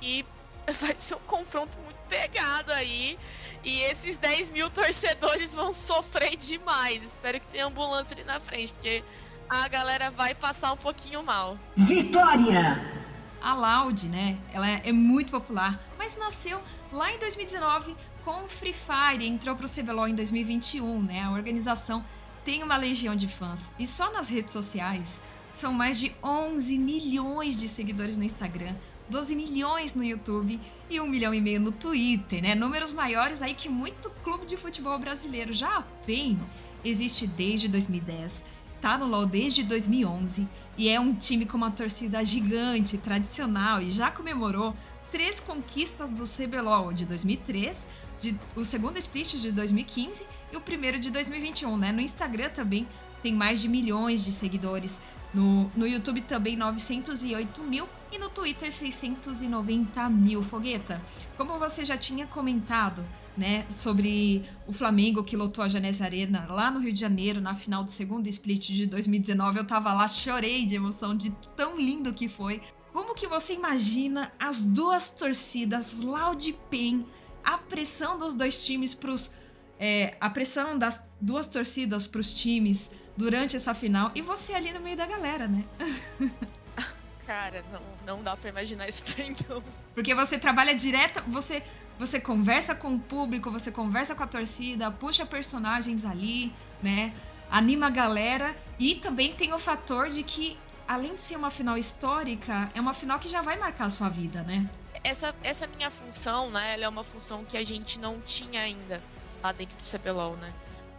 que 0.00 0.24
vai 0.80 0.94
ser 0.98 1.14
um 1.14 1.20
confronto 1.20 1.76
muito 1.78 1.98
pegado 2.08 2.72
aí. 2.72 3.18
E 3.64 3.80
esses 3.82 4.16
10 4.16 4.50
mil 4.50 4.70
torcedores 4.70 5.52
vão 5.52 5.72
sofrer 5.72 6.36
demais. 6.36 7.02
Espero 7.02 7.40
que 7.40 7.46
tenha 7.48 7.66
ambulância 7.66 8.14
ali 8.14 8.24
na 8.24 8.38
frente, 8.40 8.72
porque 8.72 9.02
a 9.48 9.66
galera 9.68 10.10
vai 10.10 10.34
passar 10.34 10.72
um 10.72 10.76
pouquinho 10.76 11.22
mal. 11.22 11.58
Vitória! 11.76 13.05
A 13.46 13.54
Loud, 13.54 14.08
né? 14.08 14.36
Ela 14.52 14.68
é 14.68 14.90
muito 14.90 15.30
popular, 15.30 15.80
mas 15.96 16.16
nasceu 16.16 16.60
lá 16.90 17.12
em 17.12 17.18
2019 17.20 17.94
com 18.24 18.42
o 18.42 18.48
Free 18.48 18.74
Fire, 18.74 19.24
entrou 19.24 19.54
pro 19.54 19.68
CBLOL 19.68 20.08
em 20.08 20.16
2021, 20.16 21.00
né? 21.00 21.22
A 21.22 21.30
organização 21.30 22.04
tem 22.44 22.64
uma 22.64 22.76
legião 22.76 23.14
de 23.14 23.28
fãs. 23.28 23.70
E 23.78 23.86
só 23.86 24.12
nas 24.12 24.28
redes 24.28 24.52
sociais 24.52 25.20
são 25.54 25.72
mais 25.72 26.00
de 26.00 26.12
11 26.24 26.76
milhões 26.76 27.54
de 27.54 27.68
seguidores 27.68 28.16
no 28.16 28.24
Instagram, 28.24 28.74
12 29.08 29.36
milhões 29.36 29.94
no 29.94 30.02
YouTube 30.02 30.60
e 30.90 31.00
1 31.00 31.06
milhão 31.06 31.32
e 31.32 31.40
meio 31.40 31.60
no 31.60 31.70
Twitter, 31.70 32.42
né? 32.42 32.56
Números 32.56 32.90
maiores 32.90 33.42
aí 33.42 33.54
que 33.54 33.68
muito 33.68 34.10
clube 34.24 34.44
de 34.46 34.56
futebol 34.56 34.98
brasileiro. 34.98 35.52
Já 35.52 35.84
PEN 36.04 36.36
existe 36.84 37.28
desde 37.28 37.68
2010, 37.68 38.42
tá 38.80 38.96
no 38.98 39.06
LoL 39.06 39.26
desde 39.26 39.62
2011 39.62 40.48
e 40.76 40.88
é 40.88 41.00
um 41.00 41.14
time 41.14 41.46
com 41.46 41.56
uma 41.56 41.70
torcida 41.70 42.24
gigante, 42.24 42.98
tradicional 42.98 43.80
e 43.80 43.90
já 43.90 44.10
comemorou 44.10 44.74
três 45.10 45.40
conquistas 45.40 46.10
do 46.10 46.24
CBLOL 46.24 46.92
de 46.92 47.04
2003, 47.04 47.86
de, 48.20 48.36
o 48.54 48.64
segundo 48.64 48.98
split 48.98 49.36
de 49.36 49.50
2015 49.50 50.26
e 50.52 50.56
o 50.56 50.60
primeiro 50.60 50.98
de 50.98 51.10
2021, 51.10 51.76
né? 51.76 51.92
No 51.92 52.00
Instagram 52.00 52.50
também 52.50 52.86
tem 53.22 53.32
mais 53.32 53.60
de 53.60 53.68
milhões 53.68 54.24
de 54.24 54.32
seguidores. 54.32 55.00
No, 55.32 55.70
no 55.76 55.86
YouTube 55.86 56.20
também 56.22 56.56
908 56.56 57.62
mil 57.62 57.88
e 58.12 58.18
no 58.18 58.28
Twitter 58.28 58.72
690 58.72 60.08
mil. 60.08 60.42
Fogueta, 60.42 61.02
como 61.36 61.58
você 61.58 61.84
já 61.84 61.96
tinha 61.96 62.26
comentado, 62.26 63.04
né, 63.36 63.66
sobre 63.68 64.44
o 64.66 64.72
Flamengo 64.72 65.22
que 65.22 65.36
lotou 65.36 65.62
a 65.62 65.68
Janese 65.68 66.02
Arena 66.02 66.46
lá 66.48 66.70
no 66.70 66.80
Rio 66.80 66.92
de 66.92 67.00
Janeiro 67.00 67.40
na 67.40 67.54
final 67.54 67.84
do 67.84 67.90
segundo 67.90 68.26
split 68.28 68.70
de 68.70 68.86
2019, 68.86 69.58
eu 69.58 69.66
tava 69.66 69.92
lá, 69.92 70.08
chorei 70.08 70.64
de 70.64 70.74
emoção 70.74 71.16
de 71.16 71.30
tão 71.56 71.78
lindo 71.78 72.12
que 72.14 72.28
foi. 72.28 72.62
Como 72.92 73.14
que 73.14 73.26
você 73.26 73.52
imagina 73.52 74.32
as 74.38 74.62
duas 74.62 75.10
torcidas 75.10 75.98
Loud 76.02 76.58
Pen, 76.70 77.06
a 77.44 77.58
pressão 77.58 78.18
dos 78.18 78.34
dois 78.34 78.64
times 78.64 78.94
pros 78.94 79.32
é, 79.78 80.16
a 80.18 80.30
pressão 80.30 80.78
das 80.78 81.06
duas 81.20 81.46
torcidas 81.46 82.06
para 82.06 82.20
os 82.22 82.32
times 82.32 82.90
durante 83.14 83.56
essa 83.56 83.74
final 83.74 84.10
e 84.14 84.22
você 84.22 84.54
ali 84.54 84.72
no 84.72 84.80
meio 84.80 84.96
da 84.96 85.06
galera, 85.06 85.46
né? 85.46 85.62
Cara, 87.26 87.64
não, 87.72 88.16
não 88.16 88.22
dá 88.22 88.36
para 88.36 88.48
imaginar 88.48 88.88
isso 88.88 89.02
então. 89.18 89.62
Porque 89.94 90.14
você 90.14 90.38
trabalha 90.38 90.74
direto, 90.74 91.22
você 91.28 91.62
você 91.98 92.20
conversa 92.20 92.74
com 92.74 92.94
o 92.94 93.00
público, 93.00 93.50
você 93.50 93.72
conversa 93.72 94.14
com 94.14 94.22
a 94.22 94.26
torcida, 94.26 94.90
puxa 94.90 95.24
personagens 95.24 96.04
ali, 96.04 96.52
né? 96.82 97.12
Anima 97.50 97.86
a 97.86 97.90
galera 97.90 98.56
e 98.78 98.96
também 98.96 99.32
tem 99.32 99.52
o 99.52 99.58
fator 99.58 100.08
de 100.08 100.22
que 100.22 100.58
além 100.86 101.14
de 101.16 101.22
ser 101.22 101.36
uma 101.36 101.50
final 101.50 101.76
histórica, 101.76 102.70
é 102.74 102.80
uma 102.80 102.94
final 102.94 103.18
que 103.18 103.28
já 103.28 103.42
vai 103.42 103.56
marcar 103.58 103.86
a 103.86 103.90
sua 103.90 104.08
vida, 104.08 104.42
né? 104.42 104.68
Essa 105.02 105.34
essa 105.42 105.66
minha 105.66 105.90
função, 105.90 106.50
né, 106.50 106.74
ela 106.74 106.84
é 106.84 106.88
uma 106.88 107.04
função 107.04 107.44
que 107.44 107.56
a 107.56 107.64
gente 107.64 107.98
não 107.98 108.20
tinha 108.20 108.60
ainda 108.60 109.02
lá 109.42 109.52
dentro 109.52 109.76
do 109.76 109.84
CBLOL, 109.84 110.36
né? 110.36 110.52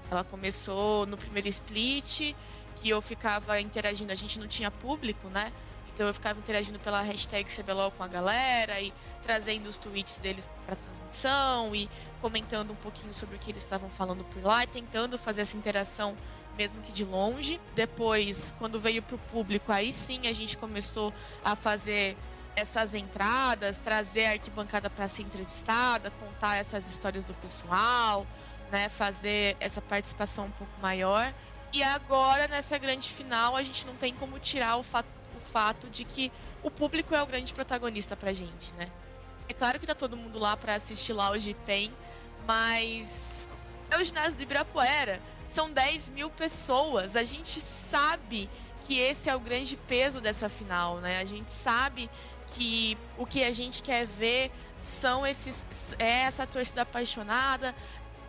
Ela 0.10 0.24
começou 0.24 1.06
no 1.06 1.18
primeiro 1.18 1.48
split, 1.50 2.34
que 2.76 2.90
eu 2.90 3.02
ficava 3.02 3.60
interagindo, 3.60 4.12
a 4.12 4.16
gente 4.16 4.40
não 4.40 4.48
tinha 4.48 4.72
público, 4.72 5.28
né? 5.30 5.52
Então 5.98 6.06
eu 6.06 6.14
ficava 6.14 6.38
interagindo 6.38 6.78
pela 6.78 7.02
hashtag 7.02 7.50
CBLOL 7.50 7.90
com 7.90 8.04
a 8.04 8.08
galera 8.08 8.80
e 8.80 8.94
trazendo 9.24 9.66
os 9.68 9.78
tweets 9.78 10.18
deles 10.18 10.48
para 10.64 10.76
transmissão 10.76 11.76
e 11.76 11.90
comentando 12.22 12.70
um 12.70 12.76
pouquinho 12.76 13.16
sobre 13.16 13.36
o 13.36 13.40
que 13.40 13.50
eles 13.50 13.64
estavam 13.64 13.90
falando 13.90 14.24
por 14.26 14.44
lá 14.44 14.64
e 14.64 14.68
tentando 14.68 15.18
fazer 15.18 15.42
essa 15.42 15.58
interação 15.58 16.16
mesmo 16.56 16.80
que 16.84 16.92
de 16.92 17.04
longe. 17.04 17.60
Depois, 17.74 18.54
quando 18.60 18.80
veio 18.80 19.02
para 19.02 19.16
o 19.16 19.18
público, 19.18 19.72
aí 19.72 19.92
sim 19.92 20.28
a 20.28 20.34
gente 20.34 20.56
começou 20.56 21.12
a 21.44 21.56
fazer 21.56 22.16
essas 22.56 22.94
entradas, 22.94 23.80
trazer 23.80 24.28
a 24.28 24.32
arquibancada 24.34 24.92
para 24.92 25.08
ser 25.08 25.24
entrevistada, 25.24 26.12
contar 26.12 26.58
essas 26.58 26.88
histórias 26.88 27.24
do 27.24 27.34
pessoal, 27.34 28.28
né, 28.72 28.88
fazer 28.88 29.58
essa 29.60 29.82
participação 29.82 30.46
um 30.46 30.52
pouco 30.52 30.74
maior. 30.80 31.34
E 31.74 31.82
agora, 31.82 32.48
nessa 32.48 32.78
grande 32.78 33.10
final, 33.10 33.56
a 33.56 33.64
gente 33.64 33.86
não 33.88 33.96
tem 33.96 34.14
como 34.14 34.40
tirar 34.40 34.78
o 34.78 34.84
fato, 34.84 35.08
fato 35.48 35.90
de 35.90 36.04
que 36.04 36.32
o 36.64 36.70
público 36.70 37.16
é 37.16 37.22
o 37.22 37.26
grande 37.26 37.54
protagonista 37.54 38.16
pra 38.16 38.34
gente, 38.34 38.74
né? 38.78 38.90
É 39.50 39.54
claro 39.54 39.80
que 39.80 39.88
tá 39.88 39.96
todo 39.96 40.18
mundo 40.18 40.38
lá 40.40 40.58
para 40.58 40.76
assistir 40.76 41.14
lá 41.14 41.32
o 41.32 41.40
GPEN, 41.40 41.92
mas 42.46 43.48
é 43.90 43.98
o 43.98 44.04
ginásio 44.04 44.36
do 44.36 44.44
Ibirapuera. 44.44 45.22
São 45.48 45.72
10 45.72 46.10
mil 46.10 46.30
pessoas. 46.30 47.16
A 47.16 47.24
gente 47.24 47.62
sabe 47.62 48.50
que 48.82 49.00
esse 49.00 49.30
é 49.30 49.36
o 49.36 49.40
grande 49.40 49.78
peso 49.78 50.20
dessa 50.20 50.50
final, 50.50 50.98
né? 50.98 51.20
A 51.20 51.26
gente 51.26 51.52
sabe 51.52 52.10
que 52.50 52.98
o 53.18 53.26
que 53.26 53.44
a 53.44 53.52
gente 53.52 53.82
quer 53.82 54.06
ver 54.06 54.52
são 54.80 55.26
esses 55.26 55.96
é 55.98 56.24
essa 56.24 56.46
torcida 56.46 56.84
apaixonada, 56.84 57.74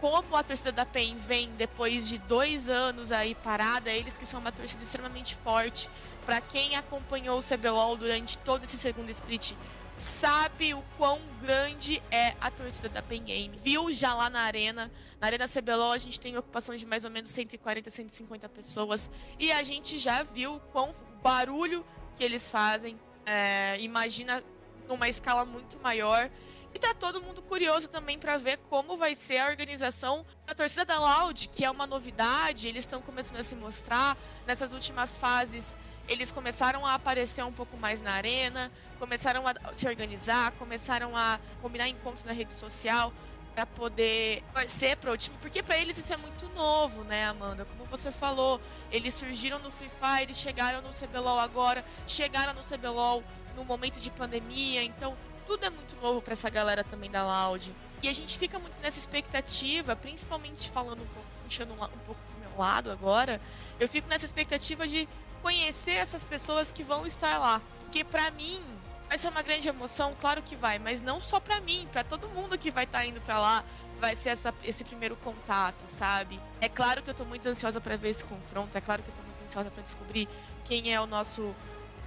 como 0.01 0.37
a 0.37 0.43
torcida 0.43 0.73
da 0.73 0.87
PEN 0.87 1.17
vem 1.17 1.51
depois 1.57 2.09
de 2.09 2.19
dois 2.19 2.69
anos 2.69 3.11
aí 3.13 3.35
parada, 3.35 3.91
eles 3.91 4.17
que 4.17 4.25
são 4.25 4.41
uma 4.41 4.53
torcida 4.53 4.83
extremamente 4.83 5.35
forte. 5.37 5.91
Para 6.25 6.41
quem 6.41 6.77
acompanhou 6.77 7.39
o 7.39 7.43
CBLOL 7.43 7.97
durante 7.97 8.39
todo 8.39 8.65
esse 8.65 8.77
segundo 8.77 9.11
split, 9.11 9.55
sabe 9.97 10.75
o 10.75 10.83
quão 10.97 11.21
grande 11.41 12.03
é 12.11 12.35
a 12.41 12.51
torcida 12.51 12.89
da 12.89 13.03
PEN 13.03 13.25
Game. 13.25 13.57
Viu 13.63 13.93
já 13.93 14.15
lá 14.15 14.31
na 14.31 14.43
arena. 14.43 14.91
Na 15.21 15.27
Arena 15.27 15.49
CBLOL 15.49 15.93
a 15.93 15.99
gente 15.99 16.21
tem 16.21 16.37
ocupação 16.37 16.77
de 16.77 16.87
mais 16.87 17.05
ou 17.05 17.11
menos 17.11 17.31
140, 17.31 17.91
150 17.91 18.49
pessoas. 18.49 19.11
E 19.39 19.51
a 19.51 19.63
gente 19.65 19.99
já 19.99 20.23
viu 20.23 20.61
quão 20.73 20.95
barulho 21.23 21.85
que 22.17 22.23
eles 22.23 22.49
fazem. 22.49 22.99
É, 23.27 23.77
imagina 23.81 24.43
numa 24.87 25.09
escala 25.09 25.45
muito 25.45 25.79
maior. 25.81 26.31
E 26.79 26.81
tá 26.81 26.95
todo 26.95 27.21
mundo 27.21 27.43
curioso 27.43 27.89
também 27.89 28.17
para 28.17 28.39
ver 28.39 28.57
como 28.71 28.97
vai 28.97 29.17
ser 29.17 29.39
a 29.39 29.49
organização 29.49 30.25
da 30.47 30.55
torcida 30.55 30.85
da 30.85 30.97
Loud, 30.97 31.49
que 31.49 31.65
é 31.65 31.71
uma 31.71 31.89
novidade, 31.89 32.69
eles 32.69 32.85
estão 32.85 33.03
começando 33.03 33.41
a 33.41 33.43
se 33.43 33.57
mostrar. 33.57 34.17
Nessas 34.47 34.73
últimas 34.73 35.17
fases, 35.17 35.77
eles 36.07 36.31
começaram 36.31 36.87
a 36.87 36.95
aparecer 36.95 37.45
um 37.45 37.53
pouco 37.53 37.77
mais 37.77 38.01
na 38.01 38.13
arena, 38.13 38.71
começaram 38.97 39.43
a 39.45 39.75
se 39.75 39.89
organizar, 39.89 40.53
começaram 40.53 41.17
a 41.17 41.41
combinar 41.61 41.89
encontros 41.89 42.23
na 42.23 42.33
rede 42.33 42.55
social 42.55 43.13
para 43.57 43.67
poder 43.67 44.45
torcer 44.55 44.97
para 44.99 45.11
o 45.11 45.17
time, 45.17 45.37
porque 45.41 45.65
para 45.65 45.77
eles 45.77 45.99
isso 45.99 46.13
é 46.13 46.17
muito 46.17 46.49
novo, 46.51 47.03
né, 47.03 47.27
Amanda? 47.27 47.65
Como 47.65 47.87
você 47.87 48.13
falou, 48.13 48.61
eles 48.93 49.15
surgiram 49.15 49.59
no 49.59 49.73
Free 49.73 49.91
Fire, 49.91 50.33
chegaram 50.33 50.81
no 50.81 50.91
CBLOL 50.91 51.41
agora, 51.41 51.85
chegaram 52.07 52.55
no 52.55 52.63
CBLOL 52.63 53.25
no 53.57 53.65
momento 53.65 53.99
de 53.99 54.13
pandemia, 54.13 54.85
então 54.85 55.17
tudo 55.49 55.65
é 55.65 55.71
muito 55.71 55.97
novo 56.03 56.21
para 56.21 56.35
essa 56.35 56.51
galera 56.51 56.85
também 56.85 57.11
da 57.11 57.25
Loud. 57.25 57.75
E 58.03 58.09
a 58.09 58.13
gente 58.13 58.39
fica 58.39 58.59
muito 58.59 58.79
nessa 58.83 58.99
expectativa, 58.99 59.97
principalmente 59.97 60.71
falando 60.71 61.03
um 61.03 61.07
pouco, 61.07 61.29
puxando 61.43 61.71
um, 61.71 61.83
um 61.83 62.05
pouco 62.07 62.21
pro 62.21 62.41
meu 62.41 62.59
lado 62.59 62.91
agora, 62.91 63.41
eu 63.81 63.89
fico 63.89 64.07
nessa 64.09 64.27
expectativa 64.27 64.87
de 64.87 65.09
conhecer 65.43 65.93
essas 65.93 66.23
pessoas 66.23 66.71
que 66.71 66.85
vão 66.85 67.07
estar 67.07 67.39
lá. 67.39 67.63
Porque 67.81 68.05
para 68.05 68.31
mim, 68.33 68.61
vai 69.09 69.17
ser 69.17 69.29
uma 69.29 69.41
grande 69.41 69.67
emoção, 69.67 70.15
claro 70.21 70.43
que 70.43 70.55
vai, 70.55 70.79
mas 70.79 71.01
não 71.01 71.19
só 71.19 71.41
para 71.41 71.59
mim, 71.63 71.89
para 71.91 72.05
todo 72.05 72.29
mundo 72.29 72.59
que 72.59 72.71
vai 72.71 72.85
estar 72.85 72.99
tá 72.99 73.07
indo 73.07 73.21
para 73.23 73.41
lá, 73.41 73.65
vai 73.99 74.15
ser 74.15 74.29
essa, 74.29 74.55
esse 74.63 74.85
primeiro 74.85 75.17
contato, 75.17 75.87
sabe? 75.87 76.39
É 76.61 76.69
claro 76.69 77.03
que 77.03 77.09
eu 77.09 77.15
tô 77.15 77.25
muito 77.25 77.49
ansiosa 77.49 77.81
para 77.81 77.97
ver 77.97 78.11
esse 78.11 78.25
confronto, 78.25 78.77
é 78.77 78.83
claro 78.83 79.03
que 79.03 79.09
eu 79.09 79.15
tô 79.15 79.23
muito 79.23 79.43
ansiosa 79.45 79.71
para 79.71 79.83
descobrir 79.83 80.29
quem 80.67 80.93
é 80.93 81.01
o 81.01 81.07
nosso 81.07 81.55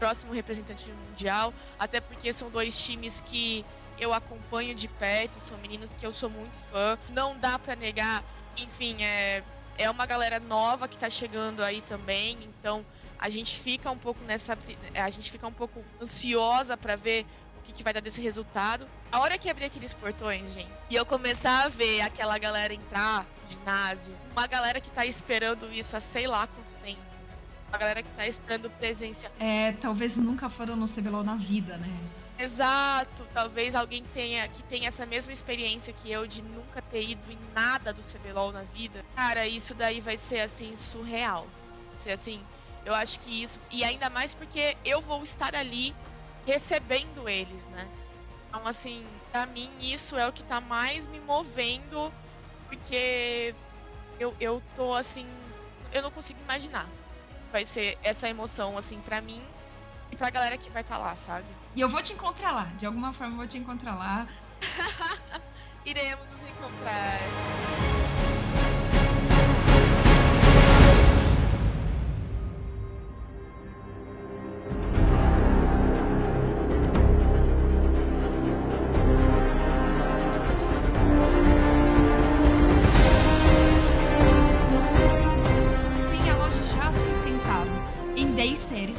próximo 0.02 0.34
representante 0.34 0.92
Mundial, 1.10 1.54
até 1.78 2.02
porque 2.02 2.34
são 2.34 2.50
dois 2.50 2.76
times 2.76 3.22
que 3.22 3.64
eu 4.00 4.12
acompanho 4.16 4.74
de 4.74 4.88
perto, 4.88 5.40
são 5.40 5.56
meninos 5.60 5.92
que 5.92 6.04
eu 6.04 6.12
sou 6.12 6.28
muito 6.28 6.58
fã. 6.72 6.98
Não 7.10 7.38
dá 7.38 7.60
para 7.60 7.76
negar, 7.76 8.24
enfim, 8.58 9.04
é, 9.04 9.44
é 9.78 9.88
uma 9.92 10.08
galera 10.08 10.40
nova 10.40 10.88
que 10.88 10.98
tá 10.98 11.08
chegando 11.08 11.62
aí 11.62 11.82
também, 11.82 12.36
então 12.42 12.84
a 13.20 13.30
gente 13.30 13.60
fica 13.60 13.92
um 13.92 13.98
pouco 13.98 14.24
nessa. 14.24 14.58
A 14.96 15.10
gente 15.12 15.30
fica 15.30 15.46
um 15.46 15.54
pouco 15.54 15.84
ansiosa 16.02 16.76
para 16.76 16.96
ver 16.96 17.28
o 17.60 17.62
que, 17.62 17.72
que, 17.72 17.84
vai 17.84 17.94
dar 17.94 18.02
desse 18.02 18.20
resultado. 18.20 18.88
A 19.12 19.20
hora 19.20 19.38
que 19.38 19.52
abrir 19.52 19.66
aqueles 19.66 19.94
portões, 19.94 20.52
gente, 20.52 20.72
e 20.90 20.96
eu 20.96 21.06
começar 21.06 21.66
a 21.66 21.70
ver 21.70 22.02
aquela 22.02 22.40
galera 22.40 22.74
entrar 22.74 23.28
no 23.44 23.52
ginásio, 23.52 24.12
uma 24.32 24.48
galera 24.48 24.82
que 24.82 24.90
tá 24.90 25.06
esperando 25.06 25.72
isso 25.72 25.96
há 25.96 26.00
sei 26.00 26.26
lá 26.26 26.48
quanto 26.48 26.74
tempo 26.84 27.11
a 27.72 27.78
galera 27.78 28.04
que 28.04 28.10
tá 28.10 28.28
esperando 28.28 28.70
presença. 28.72 29.32
É, 29.40 29.72
talvez 29.74 30.18
nunca 30.18 30.50
foram 30.50 30.76
no 30.76 30.88
CBLOL 30.88 31.24
na 31.24 31.36
vida, 31.36 31.78
né? 31.78 31.90
Exato, 32.38 33.28
talvez 33.34 33.76
alguém 33.76 34.02
que 34.02 34.10
tenha, 34.10 34.48
que 34.48 34.64
tenha 34.64 34.88
essa 34.88 35.06
mesma 35.06 35.32
experiência 35.32 35.94
que 35.94 36.12
eu 36.12 36.26
de 36.26 36.42
nunca 36.42 36.82
ter 36.82 37.08
ido 37.08 37.32
em 37.32 37.38
nada 37.54 37.94
do 37.94 38.02
CBLOL 38.02 38.52
na 38.52 38.64
vida. 38.64 39.06
Cara, 39.16 39.46
isso 39.46 39.76
daí 39.76 40.00
vai 40.00 40.18
ser 40.18 40.40
assim 40.42 40.76
surreal. 40.76 41.48
Vai 41.88 41.96
ser 41.96 42.12
assim, 42.12 42.42
eu 42.84 42.96
acho 42.96 43.20
que 43.20 43.44
isso 43.44 43.60
e 43.70 43.84
ainda 43.84 44.10
mais 44.10 44.34
porque 44.34 44.76
eu 44.84 45.02
vou 45.02 45.22
estar 45.24 45.56
ali 45.56 45.96
recebendo 46.46 47.30
eles, 47.30 47.64
né? 47.68 47.88
Então 48.50 48.66
assim, 48.66 49.06
para 49.32 49.46
mim 49.46 49.70
isso 49.80 50.18
é 50.18 50.28
o 50.28 50.34
que 50.34 50.44
tá 50.44 50.60
mais 50.60 51.08
me 51.08 51.20
movendo, 51.20 52.12
porque 52.68 53.54
eu 54.20 54.36
eu 54.40 54.64
tô 54.76 54.96
assim, 54.96 55.28
eu 55.94 56.02
não 56.02 56.10
consigo 56.10 56.40
imaginar 56.42 56.90
vai 57.52 57.66
ser 57.66 57.98
essa 58.04 58.30
emoção, 58.30 58.78
assim, 58.78 59.00
para 59.00 59.22
mim 59.22 59.42
e 60.12 60.16
pra 60.16 60.30
galera 60.30 60.58
que 60.58 60.70
vai 60.70 60.82
estar 60.82 60.98
tá 60.98 61.02
lá, 61.02 61.16
sabe? 61.16 61.46
E 61.76 61.82
eu 61.82 61.90
vou 61.90 62.02
te 62.02 62.14
encontrar 62.14 62.52
lá, 62.52 62.64
de 62.78 62.86
alguma 62.86 63.14
forma 63.14 63.34
eu 63.34 63.38
vou 63.38 63.48
te 63.48 63.58
encontrar 63.58 63.96
lá. 63.96 64.28
Iremos 65.86 66.28
nos 66.28 66.44
encontrar. 66.44 67.20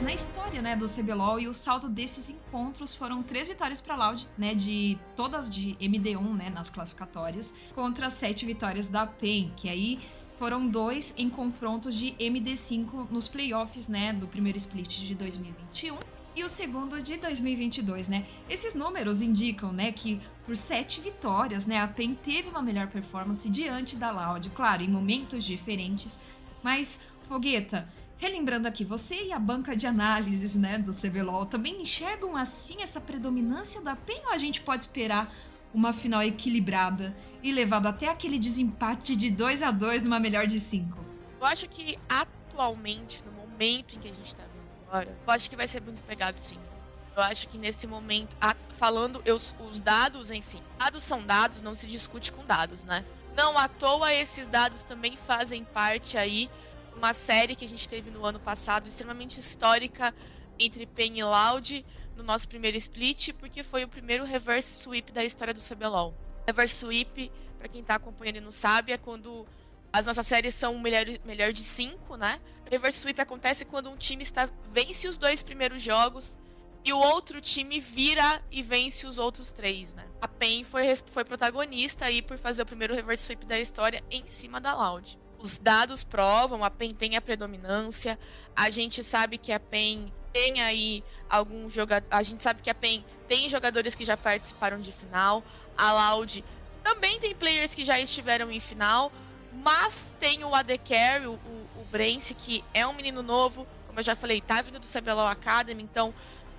Na 0.01 0.13
história, 0.13 0.63
né, 0.63 0.75
do 0.75 0.87
CBLOL 0.87 1.41
e 1.41 1.49
o 1.49 1.53
saldo 1.53 1.89
desses 1.89 2.31
encontros 2.31 2.95
foram 2.95 3.23
três 3.23 3.49
vitórias 3.49 3.81
para 3.81 3.97
Loud, 3.97 4.29
né, 4.39 4.55
de 4.55 4.99
todas 5.15 5.51
de 5.51 5.77
MD1, 5.81 6.35
né, 6.35 6.51
nas 6.51 6.71
classificatórias, 6.71 7.53
contra 7.75 8.09
sete 8.09 8.47
vitórias 8.47 8.89
da 8.89 9.07
PEN, 9.07 9.53
que 9.57 9.69
aí 9.69 9.99
foram 10.39 10.67
dois 10.67 11.15
em 11.17 11.29
confrontos 11.29 11.95
de 11.95 12.13
MD5 12.13 13.11
nos 13.11 13.29
playoffs, 13.29 13.89
né, 13.89 14.13
do 14.13 14.27
primeiro 14.27 14.57
split 14.57 15.01
de 15.01 15.15
2021 15.15 15.99
e 16.35 16.43
o 16.43 16.49
segundo 16.49 17.03
de 17.03 17.19
2022, 17.19 18.09
né? 18.09 18.27
Esses 18.49 18.75
números 18.75 19.21
indicam, 19.21 19.73
né, 19.73 19.93
que 19.93 20.21
por 20.47 20.57
sete 20.57 21.01
vitórias, 21.01 21.67
né, 21.67 21.79
a 21.79 21.87
PEN 21.87 22.15
teve 22.15 22.49
uma 22.49 22.63
melhor 22.63 22.87
performance 22.87 23.49
diante 23.51 23.97
da 23.97 24.11
Loud, 24.11 24.49
claro, 24.51 24.83
em 24.83 24.89
momentos 24.89 25.45
diferentes, 25.45 26.19
mas 26.63 26.99
Fogueta, 27.29 27.89
relembrando 28.23 28.69
aqui, 28.69 28.85
você 28.85 29.25
e 29.25 29.33
a 29.33 29.39
banca 29.39 29.75
de 29.75 29.85
análises, 29.85 30.55
né, 30.55 30.79
do 30.79 30.93
CBLOL 30.93 31.45
também 31.45 31.83
enxergam 31.83 32.37
assim 32.37 32.81
essa 32.81 33.01
predominância 33.01 33.81
da 33.81 33.97
PEN 33.97 34.21
ou 34.27 34.33
a 34.33 34.39
gente 34.39 34.61
pode 34.61 34.85
esperar 34.85 35.35
uma 35.75 35.93
final 35.93 36.23
equilibrada 36.23 37.17
e 37.43 37.51
levado 37.51 37.89
até 37.89 38.07
aquele 38.07 38.39
desempate 38.39 39.17
de 39.17 39.29
2 39.29 39.65
a 39.65 39.73
2 39.73 40.03
numa 40.03 40.21
melhor 40.21 40.47
de 40.47 40.61
5? 40.61 41.05
Eu 41.41 41.47
acho 41.47 41.69
que 41.69 41.99
atualmente, 42.09 43.25
no 43.27 43.33
momento 43.33 43.97
em 43.97 43.99
que 43.99 44.09
a 44.09 44.13
gente 44.13 44.33
tá 44.37 44.45
vendo 44.45 44.87
agora, 44.87 45.19
eu 45.27 45.33
acho 45.33 45.51
que 45.51 45.57
vai 45.57 45.67
ser 45.67 45.83
muito 45.83 46.01
pegado 46.05 46.41
sim. 46.41 46.59
Eu 47.17 47.25
acho 47.25 47.49
que 47.49 47.59
nesse 47.59 47.89
momento, 47.89 48.37
falando 48.79 49.21
eu, 49.25 49.35
os 49.35 49.81
dados, 49.81 50.31
enfim, 50.31 50.63
dados 50.79 51.03
são 51.03 51.27
dados, 51.27 51.61
não 51.61 51.75
se 51.75 51.89
discute 51.89 52.31
com 52.31 52.45
dados, 52.45 52.85
né? 52.85 53.05
Não 53.37 53.59
à 53.59 53.67
toa 53.67 54.15
esses 54.15 54.47
dados 54.47 54.85
também 54.85 55.17
fazem 55.17 55.65
parte 55.65 56.17
aí 56.17 56.49
uma 56.97 57.13
série 57.13 57.55
que 57.55 57.65
a 57.65 57.69
gente 57.69 57.89
teve 57.89 58.11
no 58.11 58.25
ano 58.25 58.39
passado 58.41 58.87
extremamente 58.87 59.39
histórica 59.39 60.15
entre 60.59 60.87
Pen 60.87 61.19
e 61.19 61.25
Loud, 61.25 61.85
no 62.17 62.23
nosso 62.23 62.49
primeiro 62.49 62.77
split, 62.77 63.33
porque 63.35 63.63
foi 63.63 63.85
o 63.85 63.89
primeiro 63.89 64.25
reverse 64.25 64.73
sweep 64.83 65.13
da 65.13 65.25
história 65.25 65.55
do 65.55 65.61
CBLOL. 65.61 66.15
Reverse 66.47 66.77
sweep, 66.77 67.31
para 67.59 67.69
quem 67.69 67.83
tá 67.83 67.95
acompanhando 67.95 68.37
e 68.37 68.41
não 68.41 68.53
sabe, 68.53 68.93
é 68.93 68.99
quando 68.99 69.47
as 69.93 70.07
nossas 70.07 70.27
séries 70.27 70.55
são 70.55 70.79
melhor, 70.79 71.05
melhor 71.25 71.53
de 71.53 71.63
cinco, 71.63 72.17
né? 72.17 72.41
Reverse 72.71 72.99
sweep 72.99 73.21
acontece 73.21 73.65
quando 73.65 73.91
um 73.91 73.97
time 73.97 74.23
está 74.23 74.49
vence 74.73 75.07
os 75.07 75.17
dois 75.17 75.43
primeiros 75.43 75.83
jogos 75.83 76.39
e 76.85 76.93
o 76.93 76.99
outro 76.99 77.41
time 77.41 77.79
vira 77.79 78.43
e 78.51 78.63
vence 78.63 79.07
os 79.07 79.19
outros 79.19 79.53
três, 79.53 79.95
né? 79.95 80.05
A 80.21 80.27
PEN 80.27 80.65
foi, 80.65 80.95
foi 80.97 81.25
protagonista 81.25 82.07
aí 82.07 82.23
por 82.23 82.39
fazer 82.39 82.63
o 82.63 82.67
primeiro 82.67 82.95
reverse 82.95 83.25
sweep 83.25 83.47
da 83.47 83.59
história 83.59 84.03
em 84.11 84.27
cima 84.27 84.61
da 84.61 84.75
Loud. 84.75 85.19
Os 85.43 85.59
dados 85.59 86.05
provam, 86.05 86.65
a 86.65 86.71
PEN 86.71 86.93
tem 86.93 87.17
a 87.17 87.21
predominância, 87.21 88.17
a 88.55 88.71
gente 88.71 89.03
sabe 89.03 89.37
que 89.37 89.53
a 89.53 89.59
PEN 89.59 90.13
tem 90.33 90.63
aí 90.63 91.05
algum 91.29 91.69
jogador. 91.69 92.07
A 92.11 92.23
gente 92.23 92.43
sabe 92.43 92.63
que 92.63 92.71
a 92.71 92.75
PEN 92.75 93.05
tem 93.29 93.49
jogadores 93.49 93.95
que 93.95 94.05
já 94.05 94.17
participaram 94.17 94.81
de 94.81 94.93
final. 94.93 95.45
A 95.77 95.93
Loud 95.93 96.45
também 96.83 97.19
tem 97.19 97.35
players 97.35 97.75
que 97.75 97.85
já 97.85 97.99
estiveram 97.99 98.51
em 98.51 98.61
final. 98.61 99.13
Mas 99.53 100.15
tem 100.19 100.45
o 100.45 100.55
AD 100.55 100.79
Carry, 100.79 101.27
o, 101.27 101.33
o, 101.33 101.87
Brance, 101.91 102.33
que 102.35 102.65
é 102.73 102.87
um 102.87 102.95
menino 102.95 103.23
novo. 103.23 103.67
Como 103.87 104.01
eu 104.01 104.05
já 104.05 104.17
falei, 104.17 104.41
tá 104.41 104.63
vindo 104.63 104.79
do 104.79 104.87
CBLOL 104.87 105.27
Academy. 105.27 105.83
Então 105.83 106.15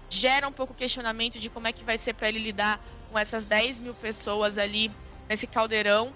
gera 0.10 0.48
um 0.48 0.52
pouco 0.52 0.74
questionamento 0.74 1.40
de 1.40 1.50
como 1.50 1.68
é 1.68 1.72
que 1.72 1.84
vai 1.84 1.98
ser 1.98 2.14
para 2.14 2.30
ele 2.30 2.38
lidar 2.38 2.80
com 3.12 3.18
essas 3.18 3.46
10 3.46 3.80
mil 3.80 3.96
pessoas 3.96 4.58
ali 4.60 4.92
nesse 5.28 5.48
caldeirão. 5.48 6.14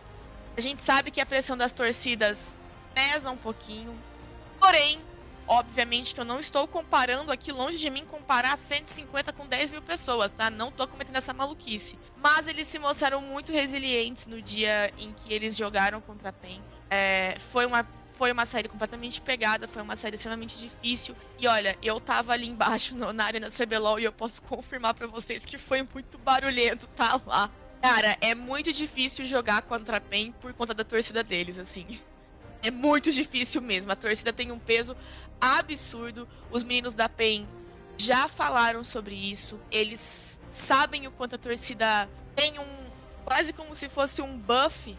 A 0.58 0.62
gente 0.62 0.82
sabe 0.82 1.12
que 1.12 1.22
a 1.22 1.26
pressão 1.26 1.56
das 1.56 1.72
torcidas 1.72 2.58
pesa 2.94 3.30
um 3.30 3.38
pouquinho. 3.38 3.96
Porém, 4.60 5.00
Obviamente 5.50 6.14
que 6.14 6.20
eu 6.20 6.26
não 6.26 6.42
estou 6.42 6.68
comparando 6.68 7.32
aqui, 7.32 7.54
longe 7.54 7.78
de 7.78 7.90
mim, 7.90 8.04
comparar 8.04 8.58
150 8.58 9.32
com 9.32 9.48
10 9.48 9.72
mil 9.72 9.82
pessoas, 9.82 10.30
tá? 10.30 10.50
Não 10.50 10.70
tô 10.70 10.86
cometendo 10.86 11.16
essa 11.16 11.34
maluquice. 11.34 11.98
Mas 12.18 12.48
eles 12.48 12.68
se 12.68 12.78
mostraram 12.78 13.22
muito 13.22 13.54
resilientes 13.54 14.28
no 14.28 14.42
dia 14.42 14.92
em 14.98 15.14
que 15.14 15.34
eles 15.34 15.56
jogaram 15.56 16.02
contra 16.02 16.30
a 16.30 16.34
PEN. 16.34 16.62
É, 16.90 17.38
foi 17.40 17.66
uma 17.66 17.88
foi 18.18 18.32
uma 18.32 18.46
série 18.46 18.68
completamente 18.68 19.22
pegada, 19.22 19.68
foi 19.68 19.80
uma 19.82 19.96
série 19.96 20.16
extremamente 20.16 20.58
difícil. 20.58 21.16
E 21.38 21.48
olha, 21.48 21.78
eu 21.84 22.00
tava 22.00 22.34
ali 22.34 22.48
embaixo 22.48 22.96
no, 22.96 23.14
na 23.14 23.26
arena 23.26 23.50
CBLOL 23.52 24.00
e 24.00 24.06
eu 24.06 24.12
posso 24.12 24.42
confirmar 24.42 24.96
para 24.96 25.06
vocês 25.06 25.46
que 25.46 25.58
foi 25.58 25.88
muito 25.94 26.18
barulhento 26.18 26.88
tá 26.96 27.22
lá. 27.26 27.50
Cara, 27.82 28.18
é 28.22 28.34
muito 28.34 28.74
difícil 28.74 29.26
jogar 29.26 29.62
contra 29.62 29.98
a 29.98 30.02
PEN 30.02 30.32
por 30.34 30.54
conta 30.54 30.74
da 30.74 30.84
torcida 30.84 31.24
deles, 31.24 31.58
assim. 31.58 32.00
É 32.64 32.72
muito 32.72 33.12
difícil 33.12 33.62
mesmo. 33.62 33.92
A 33.92 33.96
torcida 33.96 34.34
tem 34.34 34.52
um 34.52 34.60
peso 34.60 34.96
absurdo. 35.40 36.28
Os 36.52 36.64
meninos 36.64 36.94
da 36.94 37.08
PEN 37.08 37.48
já 37.98 38.28
falaram 38.28 38.84
sobre 38.84 39.16
isso. 39.16 39.60
Eles 39.72 40.42
sabem 40.50 41.08
o 41.08 41.12
quanto 41.12 41.36
a 41.36 41.38
torcida 41.38 42.10
tem 42.36 42.60
um. 42.60 42.66
quase 43.26 43.54
como 43.54 43.74
se 43.76 43.90
fosse 43.90 44.22
um 44.22 44.38
buff 44.38 44.98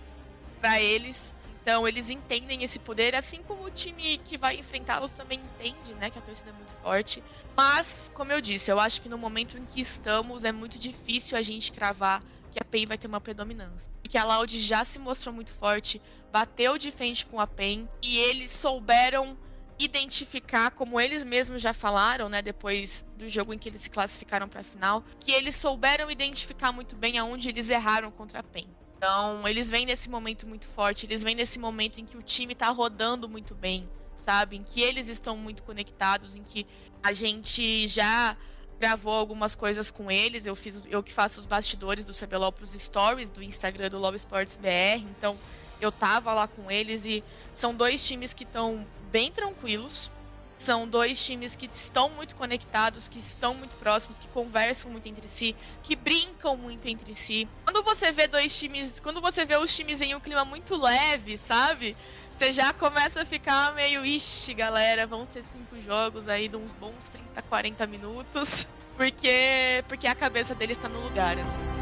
para 0.60 0.80
eles. 0.80 1.34
Então 1.62 1.86
eles 1.86 2.08
entendem 2.08 2.64
esse 2.64 2.78
poder, 2.78 3.14
assim 3.14 3.42
como 3.42 3.64
o 3.64 3.70
time 3.70 4.16
que 4.24 4.38
vai 4.38 4.56
enfrentá-los 4.56 5.12
também 5.12 5.38
entende, 5.38 5.92
né, 6.00 6.08
que 6.08 6.18
a 6.18 6.22
torcida 6.22 6.48
é 6.48 6.52
muito 6.54 6.72
forte. 6.82 7.22
Mas, 7.54 8.10
como 8.14 8.32
eu 8.32 8.40
disse, 8.40 8.70
eu 8.70 8.80
acho 8.80 9.02
que 9.02 9.08
no 9.08 9.18
momento 9.18 9.58
em 9.58 9.66
que 9.66 9.78
estamos 9.78 10.44
é 10.44 10.52
muito 10.52 10.78
difícil 10.78 11.36
a 11.36 11.42
gente 11.42 11.70
cravar 11.70 12.22
que 12.48 12.58
a 12.60 12.64
PEN 12.64 12.86
vai 12.86 12.98
ter 12.98 13.06
uma 13.06 13.20
predominância. 13.20 13.90
Porque 14.02 14.18
a 14.18 14.24
Loud 14.24 14.60
já 14.60 14.84
se 14.84 14.98
mostrou 14.98 15.34
muito 15.34 15.52
forte, 15.52 16.00
bateu 16.32 16.78
de 16.78 16.90
frente 16.90 17.26
com 17.26 17.40
a 17.40 17.46
PEN 17.46 17.88
e 18.02 18.18
eles 18.18 18.50
souberam 18.50 19.36
identificar, 19.78 20.72
como 20.72 21.00
eles 21.00 21.22
mesmos 21.22 21.62
já 21.62 21.72
falaram, 21.72 22.28
né, 22.28 22.42
depois 22.42 23.06
do 23.16 23.28
jogo 23.28 23.54
em 23.54 23.58
que 23.58 23.68
eles 23.68 23.82
se 23.82 23.90
classificaram 23.90 24.48
para 24.48 24.60
a 24.60 24.64
final, 24.64 25.04
que 25.20 25.30
eles 25.30 25.54
souberam 25.54 26.10
identificar 26.10 26.72
muito 26.72 26.96
bem 26.96 27.16
aonde 27.16 27.48
eles 27.48 27.68
erraram 27.68 28.10
contra 28.10 28.40
a 28.40 28.42
PEN. 28.42 28.66
Então, 28.96 29.46
eles 29.46 29.70
vêm 29.70 29.86
nesse 29.86 30.10
momento 30.10 30.46
muito 30.46 30.66
forte, 30.66 31.06
eles 31.06 31.22
vêm 31.22 31.36
nesse 31.36 31.58
momento 31.58 32.00
em 32.00 32.04
que 32.04 32.16
o 32.16 32.22
time 32.22 32.52
está 32.52 32.68
rodando 32.70 33.28
muito 33.28 33.54
bem, 33.54 33.88
sabe? 34.16 34.56
Em 34.56 34.64
que 34.64 34.80
eles 34.80 35.06
estão 35.06 35.36
muito 35.36 35.62
conectados, 35.62 36.34
em 36.34 36.42
que 36.42 36.66
a 37.00 37.12
gente 37.12 37.86
já 37.86 38.36
gravou 38.78 39.14
algumas 39.14 39.54
coisas 39.54 39.90
com 39.90 40.10
eles. 40.10 40.46
Eu 40.46 40.54
fiz 40.54 40.84
eu 40.88 41.02
que 41.02 41.12
faço 41.12 41.40
os 41.40 41.46
bastidores 41.46 42.04
do 42.04 42.14
CBLOL 42.14 42.52
pros 42.52 42.72
stories 42.72 43.30
do 43.30 43.42
Instagram 43.42 43.88
do 43.90 43.98
Love 43.98 44.16
Sports 44.16 44.56
BR. 44.56 45.02
Então, 45.18 45.38
eu 45.80 45.92
tava 45.92 46.32
lá 46.32 46.48
com 46.48 46.70
eles 46.70 47.04
e 47.04 47.22
são 47.52 47.74
dois 47.74 48.04
times 48.04 48.32
que 48.32 48.44
estão 48.44 48.86
bem 49.10 49.30
tranquilos. 49.30 50.10
São 50.56 50.88
dois 50.88 51.24
times 51.24 51.54
que 51.54 51.70
estão 51.72 52.10
muito 52.10 52.34
conectados, 52.34 53.08
que 53.08 53.20
estão 53.20 53.54
muito 53.54 53.76
próximos, 53.76 54.18
que 54.18 54.26
conversam 54.26 54.90
muito 54.90 55.08
entre 55.08 55.28
si, 55.28 55.54
que 55.84 55.94
brincam 55.94 56.56
muito 56.56 56.84
entre 56.88 57.14
si. 57.14 57.48
Quando 57.64 57.80
você 57.84 58.10
vê 58.10 58.26
dois 58.26 58.58
times, 58.58 58.98
quando 58.98 59.20
você 59.20 59.44
vê 59.44 59.56
os 59.56 59.74
times 59.74 60.00
em 60.00 60.16
um 60.16 60.20
clima 60.20 60.44
muito 60.44 60.76
leve, 60.76 61.38
sabe? 61.38 61.96
Você 62.38 62.52
já 62.52 62.72
começa 62.72 63.22
a 63.22 63.26
ficar 63.26 63.74
meio, 63.74 64.06
ixi, 64.06 64.54
galera, 64.54 65.08
vão 65.08 65.26
ser 65.26 65.42
cinco 65.42 65.80
jogos 65.80 66.28
aí 66.28 66.46
de 66.46 66.56
uns 66.56 66.72
bons 66.72 67.08
30, 67.10 67.42
40 67.42 67.84
minutos. 67.88 68.64
Porque, 68.96 69.84
porque 69.86 70.08
a 70.08 70.14
cabeça 70.14 70.56
deles 70.56 70.76
está 70.76 70.88
no 70.88 71.00
lugar, 71.00 71.38
assim. 71.38 71.77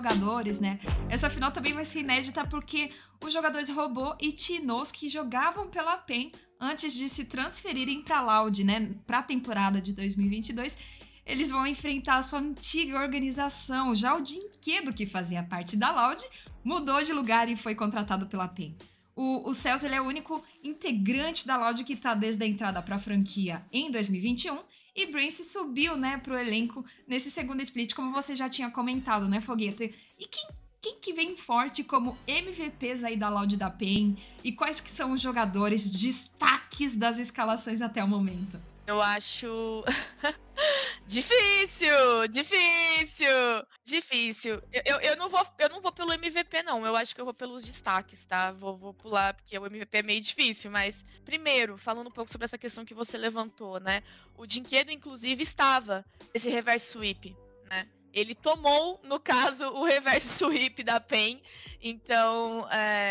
Jogadores, 0.00 0.58
né? 0.58 0.80
Essa 1.10 1.28
final 1.28 1.52
também 1.52 1.74
vai 1.74 1.84
ser 1.84 2.00
inédita 2.00 2.46
porque 2.46 2.90
os 3.22 3.32
jogadores 3.32 3.68
Robô 3.68 4.16
e 4.18 4.32
Tinos 4.32 4.90
que 4.90 5.08
jogavam 5.08 5.68
pela 5.68 5.98
PEN 5.98 6.32
antes 6.58 6.94
de 6.94 7.08
se 7.08 7.26
transferirem 7.26 8.02
para 8.02 8.20
Loud, 8.20 8.64
né, 8.64 8.94
para 9.06 9.18
a 9.18 9.22
temporada 9.22 9.80
de 9.80 9.92
2022, 9.92 10.76
eles 11.24 11.50
vão 11.50 11.66
enfrentar 11.66 12.16
a 12.16 12.22
sua 12.22 12.38
antiga 12.38 12.98
organização. 12.98 13.94
Já 13.94 14.14
o 14.14 14.22
Dinquedo, 14.22 14.92
que 14.92 15.06
fazia 15.06 15.42
parte 15.42 15.76
da 15.76 15.90
Loud, 15.90 16.22
mudou 16.64 17.02
de 17.02 17.12
lugar 17.12 17.48
e 17.48 17.56
foi 17.56 17.74
contratado 17.74 18.26
pela 18.26 18.48
PEN. 18.48 18.74
O, 19.14 19.48
o 19.48 19.54
Celso 19.54 19.86
ele 19.86 19.94
é 19.94 20.00
o 20.00 20.06
único 20.06 20.42
integrante 20.64 21.46
da 21.46 21.58
Loud 21.58 21.84
que 21.84 21.92
está 21.92 22.14
desde 22.14 22.42
a 22.42 22.46
entrada 22.46 22.80
para 22.82 22.96
a 22.96 22.98
franquia 22.98 23.64
em 23.70 23.90
2021 23.90 24.58
e 24.94 25.06
Brance 25.06 25.44
subiu, 25.44 25.96
né, 25.96 26.18
pro 26.18 26.38
elenco 26.38 26.84
nesse 27.06 27.30
segundo 27.30 27.62
split, 27.62 27.94
como 27.94 28.12
você 28.12 28.34
já 28.34 28.48
tinha 28.48 28.70
comentado, 28.70 29.28
né, 29.28 29.40
Fogueta? 29.40 29.84
E 29.84 30.26
quem, 30.26 30.48
quem 30.80 31.00
que 31.00 31.12
vem 31.12 31.36
forte 31.36 31.84
como 31.84 32.16
MVPs 32.26 33.04
aí 33.04 33.16
da 33.16 33.28
Loud 33.28 33.56
da 33.56 33.70
PEN? 33.70 34.16
E 34.42 34.52
quais 34.52 34.80
que 34.80 34.90
são 34.90 35.12
os 35.12 35.20
jogadores 35.20 35.90
destaques 35.90 36.96
das 36.96 37.18
escalações 37.18 37.82
até 37.82 38.02
o 38.02 38.08
momento? 38.08 38.60
Eu 38.86 39.00
acho 39.00 39.84
Difícil, 41.10 42.28
difícil, 42.28 43.66
difícil. 43.84 44.62
Eu, 44.72 44.82
eu, 44.84 45.00
eu, 45.00 45.16
não 45.16 45.28
vou, 45.28 45.44
eu 45.58 45.68
não 45.68 45.80
vou 45.80 45.90
pelo 45.90 46.12
MVP, 46.12 46.62
não. 46.62 46.86
Eu 46.86 46.94
acho 46.94 47.12
que 47.16 47.20
eu 47.20 47.24
vou 47.24 47.34
pelos 47.34 47.64
destaques, 47.64 48.24
tá? 48.24 48.52
Vou, 48.52 48.76
vou 48.76 48.94
pular, 48.94 49.34
porque 49.34 49.58
o 49.58 49.66
MVP 49.66 49.98
é 49.98 50.02
meio 50.04 50.20
difícil. 50.20 50.70
Mas, 50.70 51.04
primeiro, 51.24 51.76
falando 51.76 52.06
um 52.06 52.12
pouco 52.12 52.30
sobre 52.30 52.44
essa 52.44 52.56
questão 52.56 52.84
que 52.84 52.94
você 52.94 53.18
levantou, 53.18 53.80
né? 53.80 54.04
O 54.36 54.46
Dinquedo, 54.46 54.92
inclusive, 54.92 55.42
estava 55.42 56.04
esse 56.32 56.48
reverse 56.48 56.92
sweep, 56.92 57.36
né? 57.68 57.88
ele 58.12 58.34
tomou, 58.34 59.00
no 59.04 59.20
caso, 59.20 59.64
o 59.68 59.84
reverse 59.84 60.28
sweep 60.38 60.82
da 60.82 61.00
PEN. 61.00 61.40
Então, 61.82 62.68
é... 62.70 63.09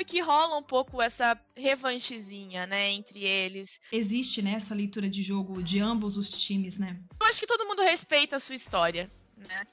sabe 0.00 0.04
que 0.04 0.20
rola 0.20 0.56
um 0.56 0.62
pouco 0.62 1.02
essa 1.02 1.38
revanchezinha, 1.54 2.66
né, 2.66 2.90
entre 2.90 3.22
eles. 3.24 3.80
Existe, 3.92 4.40
né, 4.40 4.52
essa 4.52 4.74
leitura 4.74 5.10
de 5.10 5.22
jogo 5.22 5.62
de 5.62 5.78
ambos 5.78 6.16
os 6.16 6.30
times, 6.30 6.78
né? 6.78 6.98
Eu 7.20 7.26
acho 7.26 7.40
que 7.40 7.46
todo 7.46 7.66
mundo 7.66 7.82
respeita 7.82 8.36
a 8.36 8.40
sua 8.40 8.54
história, 8.54 9.10
né? 9.36 9.66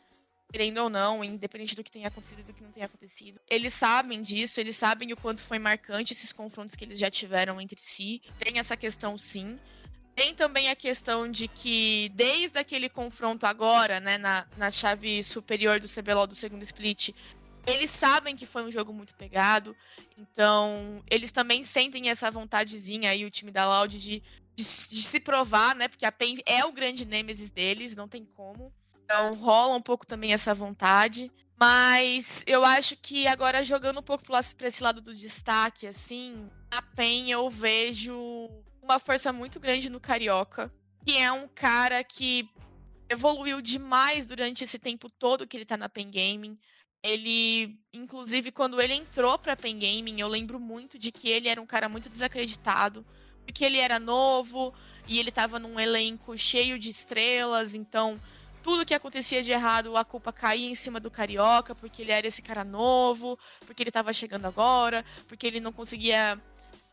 Querendo 0.51 0.77
ou 0.79 0.89
não, 0.89 1.23
independente 1.23 1.75
do 1.75 1.83
que 1.83 1.91
tenha 1.91 2.07
acontecido 2.07 2.39
e 2.39 2.43
do 2.43 2.53
que 2.53 2.63
não 2.63 2.71
tenha 2.71 2.85
acontecido. 2.85 3.39
Eles 3.49 3.73
sabem 3.73 4.21
disso, 4.21 4.59
eles 4.59 4.75
sabem 4.75 5.11
o 5.11 5.17
quanto 5.17 5.41
foi 5.41 5.59
marcante 5.59 6.13
esses 6.13 6.31
confrontos 6.31 6.75
que 6.75 6.85
eles 6.85 6.99
já 6.99 7.09
tiveram 7.09 7.59
entre 7.59 7.79
si. 7.79 8.21
Tem 8.39 8.59
essa 8.59 8.75
questão, 8.75 9.17
sim. 9.17 9.59
Tem 10.15 10.33
também 10.33 10.69
a 10.69 10.75
questão 10.75 11.29
de 11.29 11.47
que, 11.47 12.09
desde 12.15 12.57
aquele 12.57 12.89
confronto 12.89 13.45
agora, 13.45 13.99
né, 13.99 14.17
na, 14.17 14.47
na 14.57 14.71
chave 14.71 15.23
superior 15.23 15.79
do 15.79 15.87
CBLOL 15.87 16.25
do 16.25 16.33
segundo 16.33 16.63
split, 16.63 17.11
eles 17.67 17.89
sabem 17.89 18.35
que 18.35 18.45
foi 18.45 18.63
um 18.63 18.71
jogo 18.71 18.93
muito 18.93 19.13
pegado, 19.15 19.75
então 20.17 21.03
eles 21.09 21.31
também 21.31 21.63
sentem 21.63 22.09
essa 22.09 22.31
vontadezinha 22.31 23.11
aí, 23.11 23.25
o 23.25 23.31
time 23.31 23.51
da 23.51 23.67
Loud, 23.67 23.99
de, 23.99 24.23
de, 24.55 24.63
de 24.63 25.03
se 25.03 25.19
provar, 25.19 25.75
né? 25.75 25.87
Porque 25.87 26.05
a 26.05 26.11
PEN 26.11 26.37
é 26.45 26.65
o 26.65 26.71
grande 26.71 27.05
nêmesis 27.05 27.49
deles, 27.49 27.95
não 27.95 28.07
tem 28.07 28.25
como. 28.25 28.73
Então 29.03 29.33
rola 29.35 29.75
um 29.75 29.81
pouco 29.81 30.05
também 30.05 30.33
essa 30.33 30.53
vontade. 30.53 31.29
Mas 31.59 32.43
eu 32.45 32.63
acho 32.63 32.95
que 32.97 33.27
agora 33.27 33.63
jogando 33.63 33.99
um 33.99 34.03
pouco 34.03 34.23
para 34.23 34.67
esse 34.67 34.83
lado 34.83 35.01
do 35.01 35.13
destaque, 35.13 35.87
assim, 35.87 36.49
a 36.69 36.81
PEN 36.81 37.31
eu 37.31 37.49
vejo 37.49 38.15
uma 38.81 38.99
força 38.99 39.33
muito 39.33 39.59
grande 39.59 39.89
no 39.89 39.99
Carioca, 39.99 40.71
que 41.03 41.17
é 41.17 41.31
um 41.31 41.47
cara 41.47 42.03
que 42.03 42.47
evoluiu 43.09 43.61
demais 43.61 44.25
durante 44.25 44.63
esse 44.63 44.77
tempo 44.77 45.09
todo 45.09 45.47
que 45.47 45.57
ele 45.57 45.65
tá 45.65 45.77
na 45.77 45.89
Pen 45.89 46.11
Gaming. 46.11 46.57
Ele, 47.03 47.79
inclusive, 47.93 48.51
quando 48.51 48.81
ele 48.81 48.93
entrou 48.93 49.37
pra 49.37 49.55
Pen 49.55 49.77
Gaming, 49.77 50.19
eu 50.19 50.27
lembro 50.27 50.59
muito 50.59 50.97
de 50.97 51.11
que 51.11 51.29
ele 51.29 51.47
era 51.47 51.61
um 51.61 51.65
cara 51.65 51.87
muito 51.87 52.09
desacreditado, 52.09 53.05
porque 53.45 53.63
ele 53.63 53.77
era 53.77 53.99
novo 53.99 54.73
e 55.07 55.19
ele 55.19 55.31
tava 55.31 55.59
num 55.59 55.79
elenco 55.79 56.37
cheio 56.37 56.77
de 56.77 56.89
estrelas, 56.89 57.73
então 57.73 58.19
tudo 58.61 58.85
que 58.85 58.93
acontecia 58.93 59.41
de 59.41 59.51
errado, 59.51 59.95
a 59.95 60.03
culpa 60.03 60.33
caía 60.33 60.69
em 60.69 60.75
cima 60.75 60.99
do 60.99 61.09
Carioca, 61.09 61.73
porque 61.73 62.01
ele 62.01 62.11
era 62.11 62.27
esse 62.27 62.41
cara 62.41 62.65
novo, 62.65 63.39
porque 63.65 63.81
ele 63.81 63.91
tava 63.91 64.11
chegando 64.11 64.45
agora, 64.45 65.05
porque 65.25 65.47
ele 65.47 65.61
não 65.61 65.71
conseguia 65.71 66.37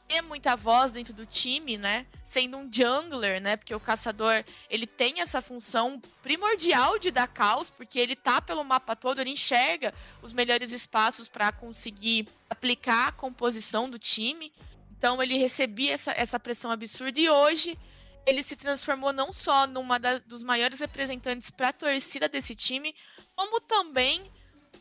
ter 0.08 0.22
muita 0.22 0.56
voz 0.56 0.92
dentro 0.92 1.12
do 1.12 1.26
time, 1.26 1.76
né? 1.76 2.06
Sendo 2.24 2.56
um 2.56 2.68
jungler, 2.70 3.40
né? 3.40 3.56
Porque 3.56 3.74
o 3.74 3.80
caçador, 3.80 4.44
ele 4.68 4.86
tem 4.86 5.20
essa 5.20 5.40
função 5.40 6.00
primordial 6.22 6.98
de 6.98 7.10
dar 7.10 7.26
caos, 7.26 7.70
porque 7.70 7.98
ele 7.98 8.14
tá 8.16 8.40
pelo 8.40 8.64
mapa 8.64 8.94
todo, 8.94 9.20
ele 9.20 9.30
enxerga 9.30 9.92
os 10.22 10.32
melhores 10.32 10.72
espaços 10.72 11.28
para 11.28 11.52
conseguir 11.52 12.28
aplicar 12.48 13.08
a 13.08 13.12
composição 13.12 13.88
do 13.88 13.98
time. 13.98 14.52
Então 14.96 15.22
ele 15.22 15.36
recebia 15.36 15.92
essa, 15.92 16.12
essa 16.12 16.40
pressão 16.40 16.70
absurda 16.70 17.18
e 17.18 17.28
hoje 17.28 17.78
ele 18.26 18.42
se 18.42 18.56
transformou 18.56 19.12
não 19.12 19.32
só 19.32 19.66
numa 19.66 19.98
das, 19.98 20.20
dos 20.20 20.42
maiores 20.42 20.80
representantes 20.80 21.50
para 21.50 21.68
a 21.68 21.72
torcida 21.72 22.28
desse 22.28 22.54
time, 22.54 22.94
como 23.34 23.60
também 23.60 24.30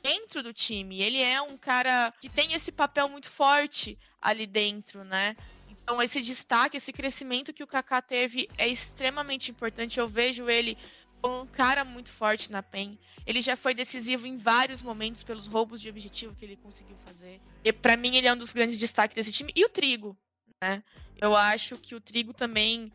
dentro 0.03 0.43
do 0.43 0.53
time. 0.53 1.01
Ele 1.01 1.21
é 1.21 1.41
um 1.41 1.57
cara 1.57 2.13
que 2.19 2.27
tem 2.27 2.53
esse 2.53 2.71
papel 2.71 3.07
muito 3.07 3.31
forte 3.31 3.97
ali 4.21 4.45
dentro, 4.45 5.03
né? 5.03 5.35
Então 5.69 6.01
esse 6.01 6.21
destaque, 6.21 6.77
esse 6.77 6.91
crescimento 6.93 7.53
que 7.53 7.63
o 7.63 7.67
Kaká 7.67 8.01
teve 8.01 8.49
é 8.57 8.67
extremamente 8.67 9.49
importante. 9.49 9.99
Eu 9.99 10.07
vejo 10.07 10.49
ele 10.49 10.77
como 11.21 11.41
um 11.41 11.47
cara 11.47 11.85
muito 11.85 12.11
forte 12.11 12.51
na 12.51 12.61
PEN. 12.61 12.99
Ele 13.25 13.41
já 13.41 13.55
foi 13.55 13.73
decisivo 13.73 14.27
em 14.27 14.37
vários 14.37 14.81
momentos 14.81 15.23
pelos 15.23 15.47
roubos 15.47 15.79
de 15.79 15.89
objetivo 15.89 16.35
que 16.35 16.43
ele 16.43 16.57
conseguiu 16.57 16.97
fazer. 17.05 17.39
E 17.63 17.71
para 17.71 17.95
mim 17.95 18.15
ele 18.15 18.27
é 18.27 18.33
um 18.33 18.37
dos 18.37 18.51
grandes 18.51 18.77
destaques 18.77 19.15
desse 19.15 19.31
time 19.31 19.53
e 19.55 19.63
o 19.63 19.69
Trigo, 19.69 20.17
né? 20.61 20.83
Eu 21.17 21.35
acho 21.35 21.77
que 21.77 21.95
o 21.95 22.01
Trigo 22.01 22.33
também 22.33 22.91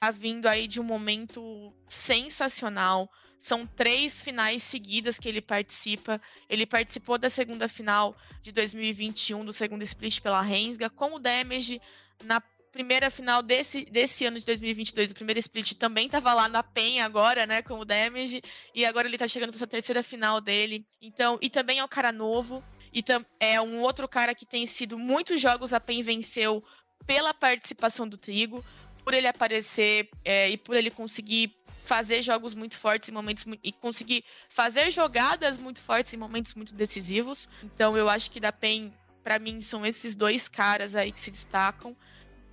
tá 0.00 0.12
vindo 0.12 0.46
aí 0.46 0.68
de 0.68 0.80
um 0.80 0.84
momento 0.84 1.74
sensacional. 1.88 3.10
São 3.38 3.66
três 3.66 4.22
finais 4.22 4.62
seguidas 4.62 5.18
que 5.18 5.28
ele 5.28 5.40
participa. 5.40 6.20
Ele 6.48 6.66
participou 6.66 7.18
da 7.18 7.30
segunda 7.30 7.68
final 7.68 8.16
de 8.42 8.52
2021, 8.52 9.44
do 9.44 9.52
segundo 9.52 9.82
split 9.82 10.20
pela 10.20 10.42
Rensga, 10.42 10.88
com 10.88 11.14
o 11.14 11.18
Damage 11.18 11.80
na 12.24 12.40
primeira 12.76 13.10
final 13.10 13.42
desse, 13.42 13.86
desse 13.86 14.26
ano 14.26 14.38
de 14.38 14.44
2022, 14.44 15.10
o 15.10 15.14
primeiro 15.14 15.40
split 15.40 15.72
também 15.72 16.04
estava 16.04 16.34
lá 16.34 16.46
na 16.46 16.62
PEN 16.62 17.00
agora, 17.00 17.46
né, 17.46 17.62
com 17.62 17.78
o 17.78 17.86
Damage, 17.86 18.42
e 18.74 18.84
agora 18.84 19.08
ele 19.08 19.16
está 19.16 19.26
chegando 19.26 19.48
para 19.48 19.56
essa 19.56 19.66
terceira 19.66 20.02
final 20.02 20.42
dele. 20.42 20.86
Então, 21.00 21.38
e 21.40 21.48
também 21.48 21.78
é 21.78 21.84
um 21.84 21.88
cara 21.88 22.12
novo, 22.12 22.62
e 22.92 23.02
é 23.40 23.58
um 23.62 23.80
outro 23.80 24.06
cara 24.06 24.34
que 24.34 24.44
tem 24.44 24.66
sido 24.66 24.98
muitos 24.98 25.40
jogos 25.40 25.72
a 25.72 25.80
PEN 25.80 26.02
venceu 26.02 26.62
pela 27.06 27.32
participação 27.32 28.06
do 28.06 28.18
Trigo, 28.18 28.62
por 29.02 29.14
ele 29.14 29.26
aparecer 29.26 30.10
é, 30.22 30.50
e 30.50 30.58
por 30.58 30.76
ele 30.76 30.90
conseguir 30.90 31.56
fazer 31.86 32.20
jogos 32.22 32.54
muito 32.54 32.78
fortes 32.78 33.08
em 33.08 33.12
momentos 33.12 33.44
e 33.62 33.72
conseguir 33.72 34.24
fazer 34.48 34.90
jogadas 34.90 35.56
muito 35.56 35.80
fortes 35.80 36.12
em 36.12 36.16
momentos 36.16 36.54
muito 36.54 36.74
decisivos. 36.74 37.48
Então 37.62 37.96
eu 37.96 38.08
acho 38.08 38.30
que 38.30 38.40
da 38.40 38.52
PEN, 38.52 38.92
para 39.22 39.38
mim, 39.38 39.60
são 39.60 39.86
esses 39.86 40.14
dois 40.14 40.48
caras 40.48 40.94
aí 40.94 41.12
que 41.12 41.20
se 41.20 41.30
destacam. 41.30 41.96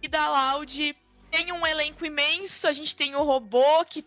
E 0.02 0.08
da 0.08 0.30
Loud 0.30 0.96
tem 1.32 1.52
um 1.52 1.66
elenco 1.66 2.06
imenso, 2.06 2.68
a 2.68 2.74
gente 2.74 2.96
tem 2.96 3.16
o 3.16 3.24
robô 3.24 3.84
que 3.86 4.06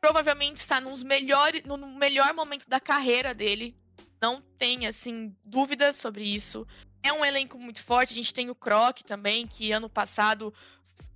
provavelmente 0.00 0.56
está 0.56 0.80
nos 0.80 1.02
melhores, 1.02 1.64
no 1.64 1.76
melhor 1.76 2.34
momento 2.34 2.68
da 2.68 2.78
carreira 2.78 3.34
dele. 3.34 3.74
Não 4.20 4.40
tem, 4.56 4.86
assim, 4.86 5.34
dúvidas 5.44 5.96
sobre 5.96 6.24
isso. 6.24 6.66
É 7.02 7.12
um 7.12 7.24
elenco 7.24 7.58
muito 7.58 7.82
forte. 7.82 8.12
A 8.12 8.16
gente 8.16 8.34
tem 8.34 8.50
o 8.50 8.54
Croc 8.54 8.98
também, 9.02 9.46
que 9.46 9.72
ano 9.72 9.88
passado 9.88 10.52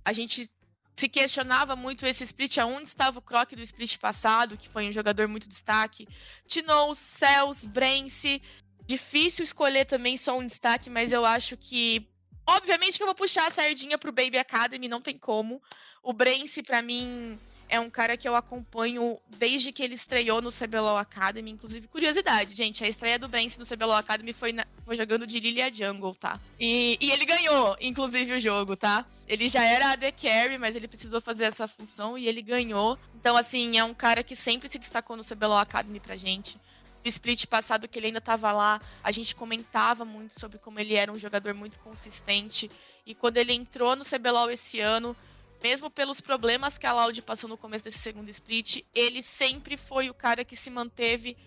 a 0.03 0.13
gente 0.13 0.49
se 0.95 1.09
questionava 1.09 1.75
muito 1.75 2.05
esse 2.05 2.23
split, 2.23 2.57
aonde 2.59 2.87
estava 2.87 3.19
o 3.19 3.21
Croc 3.21 3.51
do 3.51 3.61
split 3.61 3.97
passado, 3.97 4.57
que 4.57 4.69
foi 4.69 4.87
um 4.87 4.91
jogador 4.91 5.27
muito 5.27 5.49
destaque. 5.49 6.07
Tino, 6.47 6.95
Cels, 6.95 7.65
Brence. 7.65 8.41
Difícil 8.85 9.43
escolher 9.43 9.85
também 9.85 10.17
só 10.17 10.37
um 10.37 10.45
destaque, 10.45 10.89
mas 10.89 11.11
eu 11.11 11.25
acho 11.25 11.57
que. 11.57 12.07
Obviamente 12.45 12.97
que 12.97 13.03
eu 13.03 13.07
vou 13.07 13.15
puxar 13.15 13.47
a 13.47 13.51
sardinha 13.51 13.97
pro 13.97 14.11
Baby 14.11 14.37
Academy, 14.37 14.87
não 14.89 15.01
tem 15.01 15.17
como. 15.17 15.61
O 16.03 16.11
Brence, 16.11 16.61
para 16.61 16.81
mim, 16.81 17.39
é 17.73 17.79
um 17.79 17.89
cara 17.89 18.15
que 18.15 18.29
eu 18.29 18.35
acompanho 18.35 19.17
desde 19.39 19.71
que 19.71 19.81
ele 19.81 19.95
estreou 19.95 20.43
no 20.43 20.51
CBLOL 20.51 20.95
Academy. 20.95 21.49
Inclusive, 21.49 21.87
curiosidade, 21.87 22.53
gente, 22.53 22.83
a 22.83 22.87
estreia 22.87 23.17
do 23.17 23.27
Brence 23.27 23.57
no 23.57 23.65
CBLOL 23.65 23.97
Academy 23.97 24.31
foi, 24.31 24.53
na, 24.53 24.63
foi 24.85 24.95
jogando 24.95 25.25
de 25.25 25.39
Lilia 25.39 25.73
Jungle, 25.73 26.13
tá? 26.13 26.39
E, 26.59 26.99
e, 27.01 27.09
ele 27.09 27.25
ganhou, 27.25 27.75
inclusive, 27.81 28.31
o 28.33 28.39
jogo, 28.39 28.75
tá? 28.75 29.03
Ele 29.27 29.49
já 29.49 29.65
era 29.65 29.93
AD 29.93 30.11
Carry, 30.11 30.59
mas 30.59 30.75
ele 30.75 30.87
precisou 30.87 31.19
fazer 31.19 31.45
essa 31.45 31.67
função 31.67 32.15
e 32.15 32.27
ele 32.27 32.43
ganhou. 32.43 32.95
Então, 33.15 33.35
assim, 33.35 33.75
é 33.75 33.83
um 33.83 33.93
cara 33.95 34.21
que 34.21 34.35
sempre 34.35 34.69
se 34.69 34.77
destacou 34.77 35.17
no 35.17 35.23
CBLOL 35.23 35.57
Academy 35.57 35.99
pra 35.99 36.15
gente. 36.15 36.59
No 37.03 37.09
split 37.09 37.47
passado 37.47 37.87
que 37.87 37.97
ele 37.97 38.05
ainda 38.05 38.19
estava 38.19 38.51
lá, 38.51 38.79
a 39.03 39.11
gente 39.11 39.33
comentava 39.33 40.05
muito 40.05 40.39
sobre 40.39 40.59
como 40.59 40.79
ele 40.79 40.93
era 40.93 41.11
um 41.11 41.17
jogador 41.17 41.55
muito 41.55 41.79
consistente. 41.79 42.69
E 43.03 43.15
quando 43.15 43.37
ele 43.37 43.51
entrou 43.51 43.95
no 43.95 44.05
CBLOL 44.05 44.51
esse 44.51 44.79
ano, 44.79 45.15
mesmo 45.63 45.89
pelos 45.89 46.19
problemas 46.19 46.77
que 46.77 46.85
a 46.85 46.93
Loud 46.93 47.21
passou 47.21 47.49
no 47.49 47.57
começo 47.57 47.85
desse 47.85 47.99
segundo 47.99 48.29
split, 48.29 48.83
ele 48.93 49.23
sempre 49.23 49.77
foi 49.77 50.09
o 50.09 50.13
cara 50.13 50.43
que 50.43 50.57
se 50.57 50.69
manteve 50.69 51.37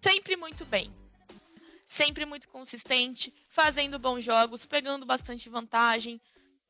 sempre 0.00 0.36
muito 0.36 0.64
bem. 0.64 0.90
Sempre 1.84 2.24
muito 2.24 2.48
consistente, 2.48 3.30
fazendo 3.50 3.98
bons 3.98 4.24
jogos, 4.24 4.64
pegando 4.64 5.04
bastante 5.04 5.50
vantagem. 5.50 6.18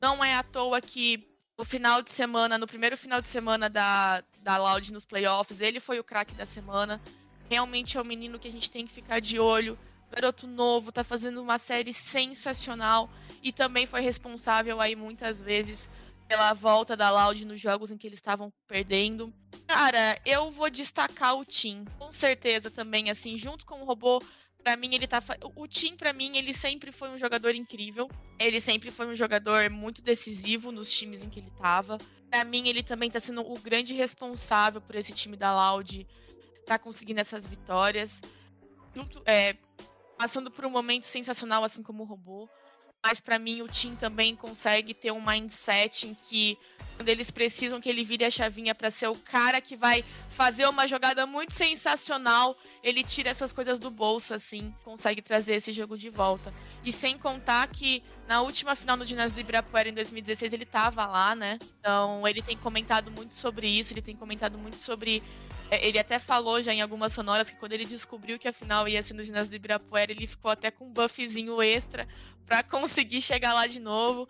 Não 0.01 0.25
é 0.25 0.35
à 0.35 0.43
toa 0.43 0.81
que 0.81 1.25
no 1.57 1.65
final 1.65 2.03
de 2.03 2.11
semana, 2.11 2.59
no 2.59 2.67
primeiro 2.67 2.97
final 2.97 3.23
de 3.23 3.29
semana 3.29 3.71
da, 3.71 4.21
da 4.41 4.57
Loud 4.57 4.93
nos 4.93 5.05
playoffs, 5.05 5.61
ele 5.61 5.79
foi 5.79 6.01
o 6.01 6.05
craque 6.05 6.35
da 6.35 6.45
semana. 6.45 7.01
Realmente 7.49 7.97
é 7.97 8.01
um 8.01 8.05
menino 8.05 8.41
que 8.41 8.49
a 8.49 8.53
gente 8.53 8.69
tem 8.69 8.85
que 8.85 8.93
ficar 8.93 9.21
de 9.21 9.39
olho. 9.39 9.79
Garoto 10.11 10.49
novo, 10.49 10.91
tá 10.91 11.05
fazendo 11.05 11.41
uma 11.41 11.59
série 11.59 11.95
sensacional 11.95 13.09
e 13.41 13.53
também 13.53 13.87
foi 13.87 14.01
responsável 14.01 14.81
aí 14.81 14.97
muitas 14.97 15.39
vezes 15.39 15.89
pela 16.33 16.55
volta 16.55 16.97
da 16.97 17.11
Loud 17.11 17.45
nos 17.45 17.61
jogos 17.61 17.91
em 17.91 17.99
que 17.99 18.07
eles 18.07 18.17
estavam 18.17 18.51
perdendo. 18.67 19.31
Cara, 19.67 20.19
eu 20.25 20.51
vou 20.51 20.71
destacar 20.71 21.37
o 21.37 21.45
Tim. 21.45 21.85
Com 21.99 22.11
certeza 22.11 22.71
também, 22.71 23.11
assim, 23.11 23.37
junto 23.37 23.67
com 23.67 23.83
o 23.83 23.85
robô, 23.85 24.19
Para 24.65 24.75
mim, 24.77 24.95
ele 24.95 25.07
tá. 25.07 25.23
O 25.55 25.69
Tim, 25.69 25.95
para 25.95 26.15
mim, 26.15 26.39
ele 26.39 26.55
sempre 26.55 26.91
foi 26.91 27.11
um 27.11 27.19
jogador 27.19 27.55
incrível. 27.55 28.09
Ele 28.39 28.61
sempre 28.61 28.91
foi 28.91 29.07
um 29.09 29.15
jogador 29.15 29.69
muito 29.69 30.01
decisivo 30.01 30.73
nos 30.73 30.91
times 30.91 31.23
em 31.23 31.29
que 31.29 31.39
ele 31.41 31.51
tava. 31.51 31.99
Para 32.31 32.45
mim, 32.45 32.67
ele 32.67 32.83
também 32.83 33.11
tá 33.11 33.21
sendo 33.21 33.43
o 33.43 33.59
grande 33.59 33.93
responsável 33.93 34.81
por 34.81 34.95
esse 34.95 35.13
time 35.13 35.37
da 35.37 35.55
Loud 35.55 36.07
tá 36.65 36.79
conseguindo 36.79 37.21
essas 37.21 37.47
vitórias. 37.47 38.23
Junto, 38.95 39.21
é, 39.27 39.55
passando 40.17 40.51
por 40.51 40.65
um 40.65 40.71
momento 40.71 41.05
sensacional, 41.05 41.63
assim 41.63 41.83
como 41.83 42.05
o 42.05 42.07
robô. 42.07 42.49
Mas 43.05 43.21
para 43.21 43.39
mim 43.39 43.63
o 43.63 43.69
Tim 43.69 43.97
também 43.97 44.37
consegue 44.37 44.95
ter 44.95 45.11
um 45.11 45.21
mindset 45.21 46.07
em 46.07 46.15
que 46.15 46.57
quando 46.97 47.09
eles 47.09 47.33
precisam 47.33 47.81
que 47.81 47.89
ele 47.89 48.05
vire 48.05 48.25
a 48.25 48.31
chavinha 48.31 48.75
para 48.75 48.91
ser 48.91 49.09
o 49.09 49.17
cara 49.17 49.61
que 49.61 49.75
vai 49.75 50.05
fazer 50.29 50.69
uma 50.69 50.87
jogada 50.87 51.27
muito 51.27 51.53
sensacional, 51.53 52.57
ele 52.83 53.03
tira 53.03 53.29
essas 53.31 53.53
coisas 53.53 53.81
do 53.81 53.91
bolso 53.91 54.35
assim, 54.35 54.73
consegue 54.85 55.21
trazer 55.21 55.57
esse 55.57 55.73
jogo 55.73 55.99
de 55.99 56.09
volta. 56.09 56.55
E 56.85 56.93
sem 56.93 57.19
contar 57.19 57.67
que 57.67 58.05
na 58.29 58.41
última 58.41 58.77
final 58.77 58.97
do 58.97 59.05
ginásio 59.05 59.35
do 59.35 59.41
Ibirapuera 59.41 59.89
em 59.89 59.95
2016 59.95 60.53
ele 60.53 60.65
tava 60.65 61.05
lá, 61.07 61.35
né? 61.35 61.59
Então 61.81 62.27
ele 62.29 62.41
tem 62.41 62.57
comentado 62.57 63.11
muito 63.11 63.35
sobre 63.35 63.67
isso, 63.67 63.93
ele 63.93 64.03
tem 64.03 64.15
comentado 64.15 64.57
muito 64.57 64.79
sobre 64.79 65.23
ele 65.81 65.99
até 65.99 66.19
falou 66.19 66.61
já 66.61 66.73
em 66.73 66.83
algumas 66.83 67.13
sonoras 67.13 67.49
que 67.49 67.57
quando 67.57 67.73
ele 67.73 67.85
descobriu 67.85 68.39
que 68.39 68.49
a 68.49 68.53
final 68.53 68.87
ia 68.89 69.03
ser 69.03 69.15
no 69.15 69.23
ginásio 69.23 69.51
do 69.51 69.57
Ibirapuera, 69.57 70.13
ele 70.13 70.27
ficou 70.27 70.51
até 70.51 70.71
com 70.71 70.87
um 70.87 70.93
buffzinho 70.93 71.63
extra 71.63 72.07
para 72.45 72.63
conseguir 72.63 73.23
chegar 73.23 73.55
lá 73.55 73.67
de 73.67 73.81
novo. 73.81 74.29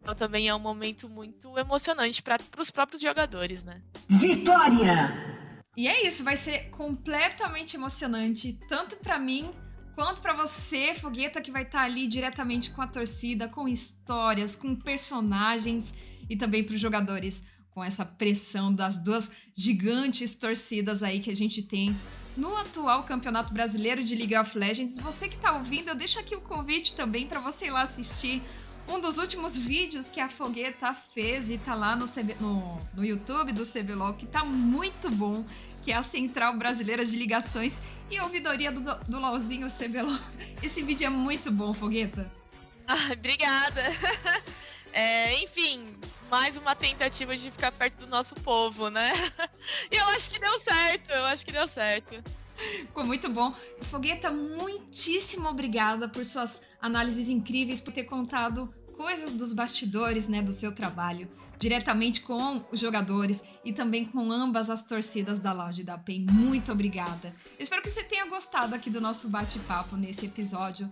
Então 0.00 0.14
também 0.14 0.48
é 0.48 0.54
um 0.54 0.58
momento 0.58 1.08
muito 1.08 1.56
emocionante 1.58 2.22
para 2.22 2.38
os 2.58 2.70
próprios 2.70 3.00
jogadores, 3.00 3.62
né? 3.62 3.80
Vitória! 4.08 5.32
E 5.76 5.88
é 5.88 6.06
isso, 6.06 6.22
vai 6.22 6.36
ser 6.36 6.68
completamente 6.70 7.76
emocionante, 7.76 8.58
tanto 8.68 8.96
para 8.96 9.18
mim 9.18 9.50
quanto 9.94 10.20
para 10.20 10.34
você, 10.34 10.94
Fogueta, 10.94 11.40
que 11.40 11.50
vai 11.50 11.62
estar 11.62 11.78
tá 11.78 11.84
ali 11.84 12.06
diretamente 12.06 12.70
com 12.70 12.82
a 12.82 12.86
torcida, 12.86 13.48
com 13.48 13.66
histórias, 13.68 14.54
com 14.54 14.76
personagens 14.76 15.94
e 16.28 16.36
também 16.36 16.64
para 16.64 16.74
os 16.74 16.80
jogadores 16.80 17.42
com 17.74 17.82
essa 17.82 18.04
pressão 18.04 18.72
das 18.74 18.98
duas 18.98 19.30
gigantes 19.54 20.34
torcidas 20.34 21.02
aí 21.02 21.20
que 21.20 21.30
a 21.30 21.36
gente 21.36 21.62
tem 21.62 21.96
no 22.36 22.56
atual 22.56 23.02
Campeonato 23.04 23.52
Brasileiro 23.52 24.02
de 24.02 24.14
League 24.14 24.36
of 24.36 24.56
Legends. 24.56 24.98
Você 24.98 25.28
que 25.28 25.36
está 25.36 25.52
ouvindo, 25.52 25.88
eu 25.88 25.94
deixo 25.94 26.18
aqui 26.18 26.34
o 26.34 26.40
convite 26.40 26.94
também 26.94 27.26
para 27.26 27.40
você 27.40 27.66
ir 27.66 27.70
lá 27.70 27.82
assistir 27.82 28.42
um 28.88 28.98
dos 28.98 29.18
últimos 29.18 29.56
vídeos 29.56 30.08
que 30.08 30.20
a 30.20 30.28
Fogueta 30.28 30.94
fez 31.14 31.50
e 31.50 31.58
tá 31.58 31.74
lá 31.74 31.94
no, 31.94 32.06
CB, 32.06 32.36
no, 32.40 32.78
no 32.94 33.04
YouTube 33.04 33.52
do 33.52 33.62
CBLOL, 33.64 34.14
que 34.14 34.26
tá 34.26 34.44
muito 34.44 35.08
bom, 35.10 35.44
que 35.82 35.92
é 35.92 35.96
a 35.96 36.02
Central 36.02 36.56
Brasileira 36.56 37.04
de 37.04 37.16
Ligações 37.16 37.82
e 38.10 38.20
Ouvidoria 38.20 38.72
do, 38.72 38.80
do 38.80 39.18
LOLzinho 39.18 39.68
CBLOL. 39.68 40.18
Esse 40.62 40.82
vídeo 40.82 41.06
é 41.06 41.10
muito 41.10 41.50
bom, 41.50 41.72
Fogueta. 41.74 42.30
Ah, 42.84 43.12
obrigada. 43.12 43.80
É, 44.94 45.42
enfim, 45.42 45.96
mais 46.32 46.56
uma 46.56 46.74
tentativa 46.74 47.36
de 47.36 47.50
ficar 47.50 47.70
perto 47.70 47.98
do 47.98 48.06
nosso 48.06 48.34
povo, 48.36 48.88
né? 48.88 49.12
E 49.92 49.96
eu 49.96 50.04
acho 50.06 50.30
que 50.30 50.38
deu 50.38 50.60
certo, 50.60 51.10
eu 51.10 51.26
acho 51.26 51.44
que 51.44 51.52
deu 51.52 51.68
certo. 51.68 52.24
Ficou 52.56 53.04
muito 53.04 53.28
bom. 53.28 53.54
Fogueta, 53.82 54.30
muitíssimo 54.30 55.46
obrigada 55.46 56.08
por 56.08 56.24
suas 56.24 56.62
análises 56.80 57.28
incríveis, 57.28 57.82
por 57.82 57.92
ter 57.92 58.04
contado 58.04 58.72
coisas 58.96 59.34
dos 59.34 59.52
bastidores, 59.52 60.26
né, 60.26 60.40
do 60.40 60.54
seu 60.54 60.74
trabalho, 60.74 61.28
diretamente 61.58 62.22
com 62.22 62.64
os 62.72 62.80
jogadores 62.80 63.44
e 63.62 63.70
também 63.70 64.06
com 64.06 64.32
ambas 64.32 64.70
as 64.70 64.82
torcidas 64.82 65.38
da 65.38 65.52
Loud 65.52 65.84
da 65.84 65.98
PEN. 65.98 66.24
Muito 66.30 66.72
obrigada. 66.72 67.36
espero 67.58 67.82
que 67.82 67.90
você 67.90 68.02
tenha 68.02 68.26
gostado 68.26 68.74
aqui 68.74 68.88
do 68.88 69.02
nosso 69.02 69.28
bate-papo 69.28 69.96
nesse 69.96 70.24
episódio 70.24 70.90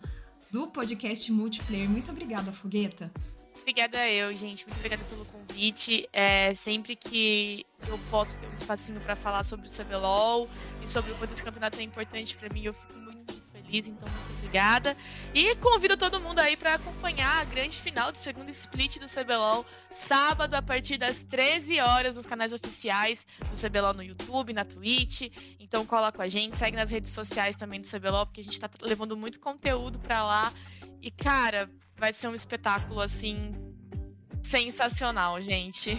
do 0.51 0.67
podcast 0.67 1.33
Multiplayer. 1.33 1.89
Muito 1.89 2.11
obrigada, 2.11 2.53
Fogueta. 2.53 3.11
Obrigada 3.71 4.05
eu, 4.11 4.33
gente. 4.35 4.67
Muito 4.67 4.79
obrigada 4.79 5.05
pelo 5.05 5.25
convite. 5.27 6.09
É, 6.13 6.53
sempre 6.55 6.97
que 6.97 7.65
eu 7.87 7.97
posso 8.11 8.37
ter 8.39 8.49
um 8.49 8.53
espacinho 8.53 8.99
para 8.99 9.15
falar 9.15 9.45
sobre 9.45 9.69
o 9.69 9.71
CBLOL 9.71 10.49
e 10.83 10.89
sobre 10.89 11.13
o 11.13 11.15
quanto 11.15 11.33
esse 11.33 11.43
campeonato 11.45 11.79
é 11.79 11.83
importante 11.85 12.37
para 12.37 12.53
mim, 12.53 12.65
eu 12.65 12.75
fico 12.75 12.95
muito, 12.95 13.33
muito 13.33 13.43
feliz. 13.53 13.87
Então, 13.87 14.09
muito 14.09 14.39
obrigada. 14.39 14.97
E 15.33 15.55
convido 15.55 15.97
todo 15.97 16.19
mundo 16.19 16.41
aí 16.41 16.57
para 16.57 16.75
acompanhar 16.75 17.43
a 17.43 17.45
grande 17.45 17.81
final 17.81 18.11
do 18.11 18.19
segundo 18.19 18.49
split 18.51 18.99
do 18.99 19.07
CBLOL, 19.07 19.65
sábado, 19.89 20.55
a 20.55 20.63
partir 20.63 20.99
das 20.99 21.23
13 21.23 21.79
horas, 21.79 22.17
nos 22.17 22.27
canais 22.27 22.53
oficiais 22.53 23.25
do 23.39 23.69
CBLOL 23.69 23.95
no 23.95 24.03
YouTube, 24.03 24.53
na 24.53 24.65
Twitch. 24.65 25.31
Então, 25.61 25.87
cola 25.87 26.11
com 26.11 26.23
a 26.23 26.27
gente, 26.27 26.57
segue 26.57 26.77
nas 26.77 26.91
redes 26.91 27.13
sociais 27.13 27.55
também 27.55 27.81
do 27.81 27.87
CBLOL, 27.87 28.27
porque 28.27 28.41
a 28.41 28.45
gente 28.45 28.59
tá 28.59 28.69
levando 28.83 29.17
muito 29.17 29.39
conteúdo 29.39 30.01
para 30.01 30.25
lá. 30.25 30.53
E, 31.01 31.09
cara, 31.09 31.71
vai 32.01 32.15
ser 32.15 32.29
um 32.29 32.35
espetáculo 32.35 33.01
assim 33.01 33.55
sensacional, 34.43 35.41
gente. 35.41 35.97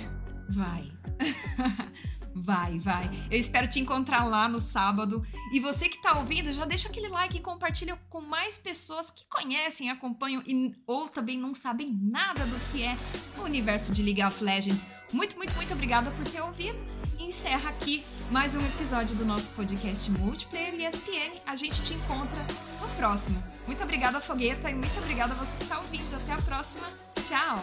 Vai. 0.50 0.92
Vai, 2.34 2.80
vai. 2.80 3.12
Eu 3.30 3.38
espero 3.38 3.68
te 3.68 3.80
encontrar 3.80 4.24
lá 4.24 4.48
no 4.48 4.60
sábado. 4.60 5.24
E 5.52 5.60
você 5.60 5.90
que 5.90 6.02
tá 6.02 6.18
ouvindo, 6.18 6.52
já 6.54 6.66
deixa 6.66 6.88
aquele 6.88 7.10
like 7.10 7.38
e 7.38 7.42
compartilha 7.42 8.00
com 8.10 8.22
mais 8.22 8.58
pessoas 8.58 9.12
que 9.12 9.26
conhecem, 9.30 9.90
acompanham 9.92 10.42
e 10.48 10.74
ou 10.88 11.10
também 11.10 11.38
não 11.38 11.54
sabem 11.54 11.92
nada 11.92 12.46
do 12.46 12.60
que 12.72 12.84
é 12.84 12.98
o 13.38 13.42
universo 13.42 13.92
de 13.92 14.02
League 14.02 14.24
of 14.24 14.42
Legends. 14.42 14.84
Muito, 15.14 15.36
muito, 15.38 15.54
muito 15.56 15.74
obrigada 15.74 16.10
por 16.10 16.26
ter 16.30 16.42
ouvido. 16.42 16.80
Encerra 17.20 17.70
aqui 17.70 18.04
mais 18.32 18.56
um 18.56 18.66
episódio 18.66 19.16
do 19.18 19.26
nosso 19.26 19.52
podcast 19.52 20.10
Multiplayer 20.10 20.74
ESPN. 20.74 21.38
A 21.46 21.56
gente 21.58 21.84
te 21.84 21.94
encontra 21.94 22.40
no 22.82 22.88
próximo. 22.96 23.61
Muito 23.72 23.84
obrigada, 23.84 24.20
Fogueta, 24.20 24.70
e 24.70 24.74
muito 24.74 25.00
obrigada 25.00 25.32
a 25.34 25.38
você 25.38 25.56
que 25.56 25.64
está 25.64 25.80
ouvindo. 25.80 26.14
Até 26.14 26.34
a 26.34 26.42
próxima. 26.42 26.88
Tchau! 27.24 27.56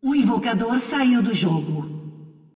O 0.00 0.14
invocador 0.14 0.80
saiu 0.80 1.22
do 1.22 1.34
jogo. 1.34 2.01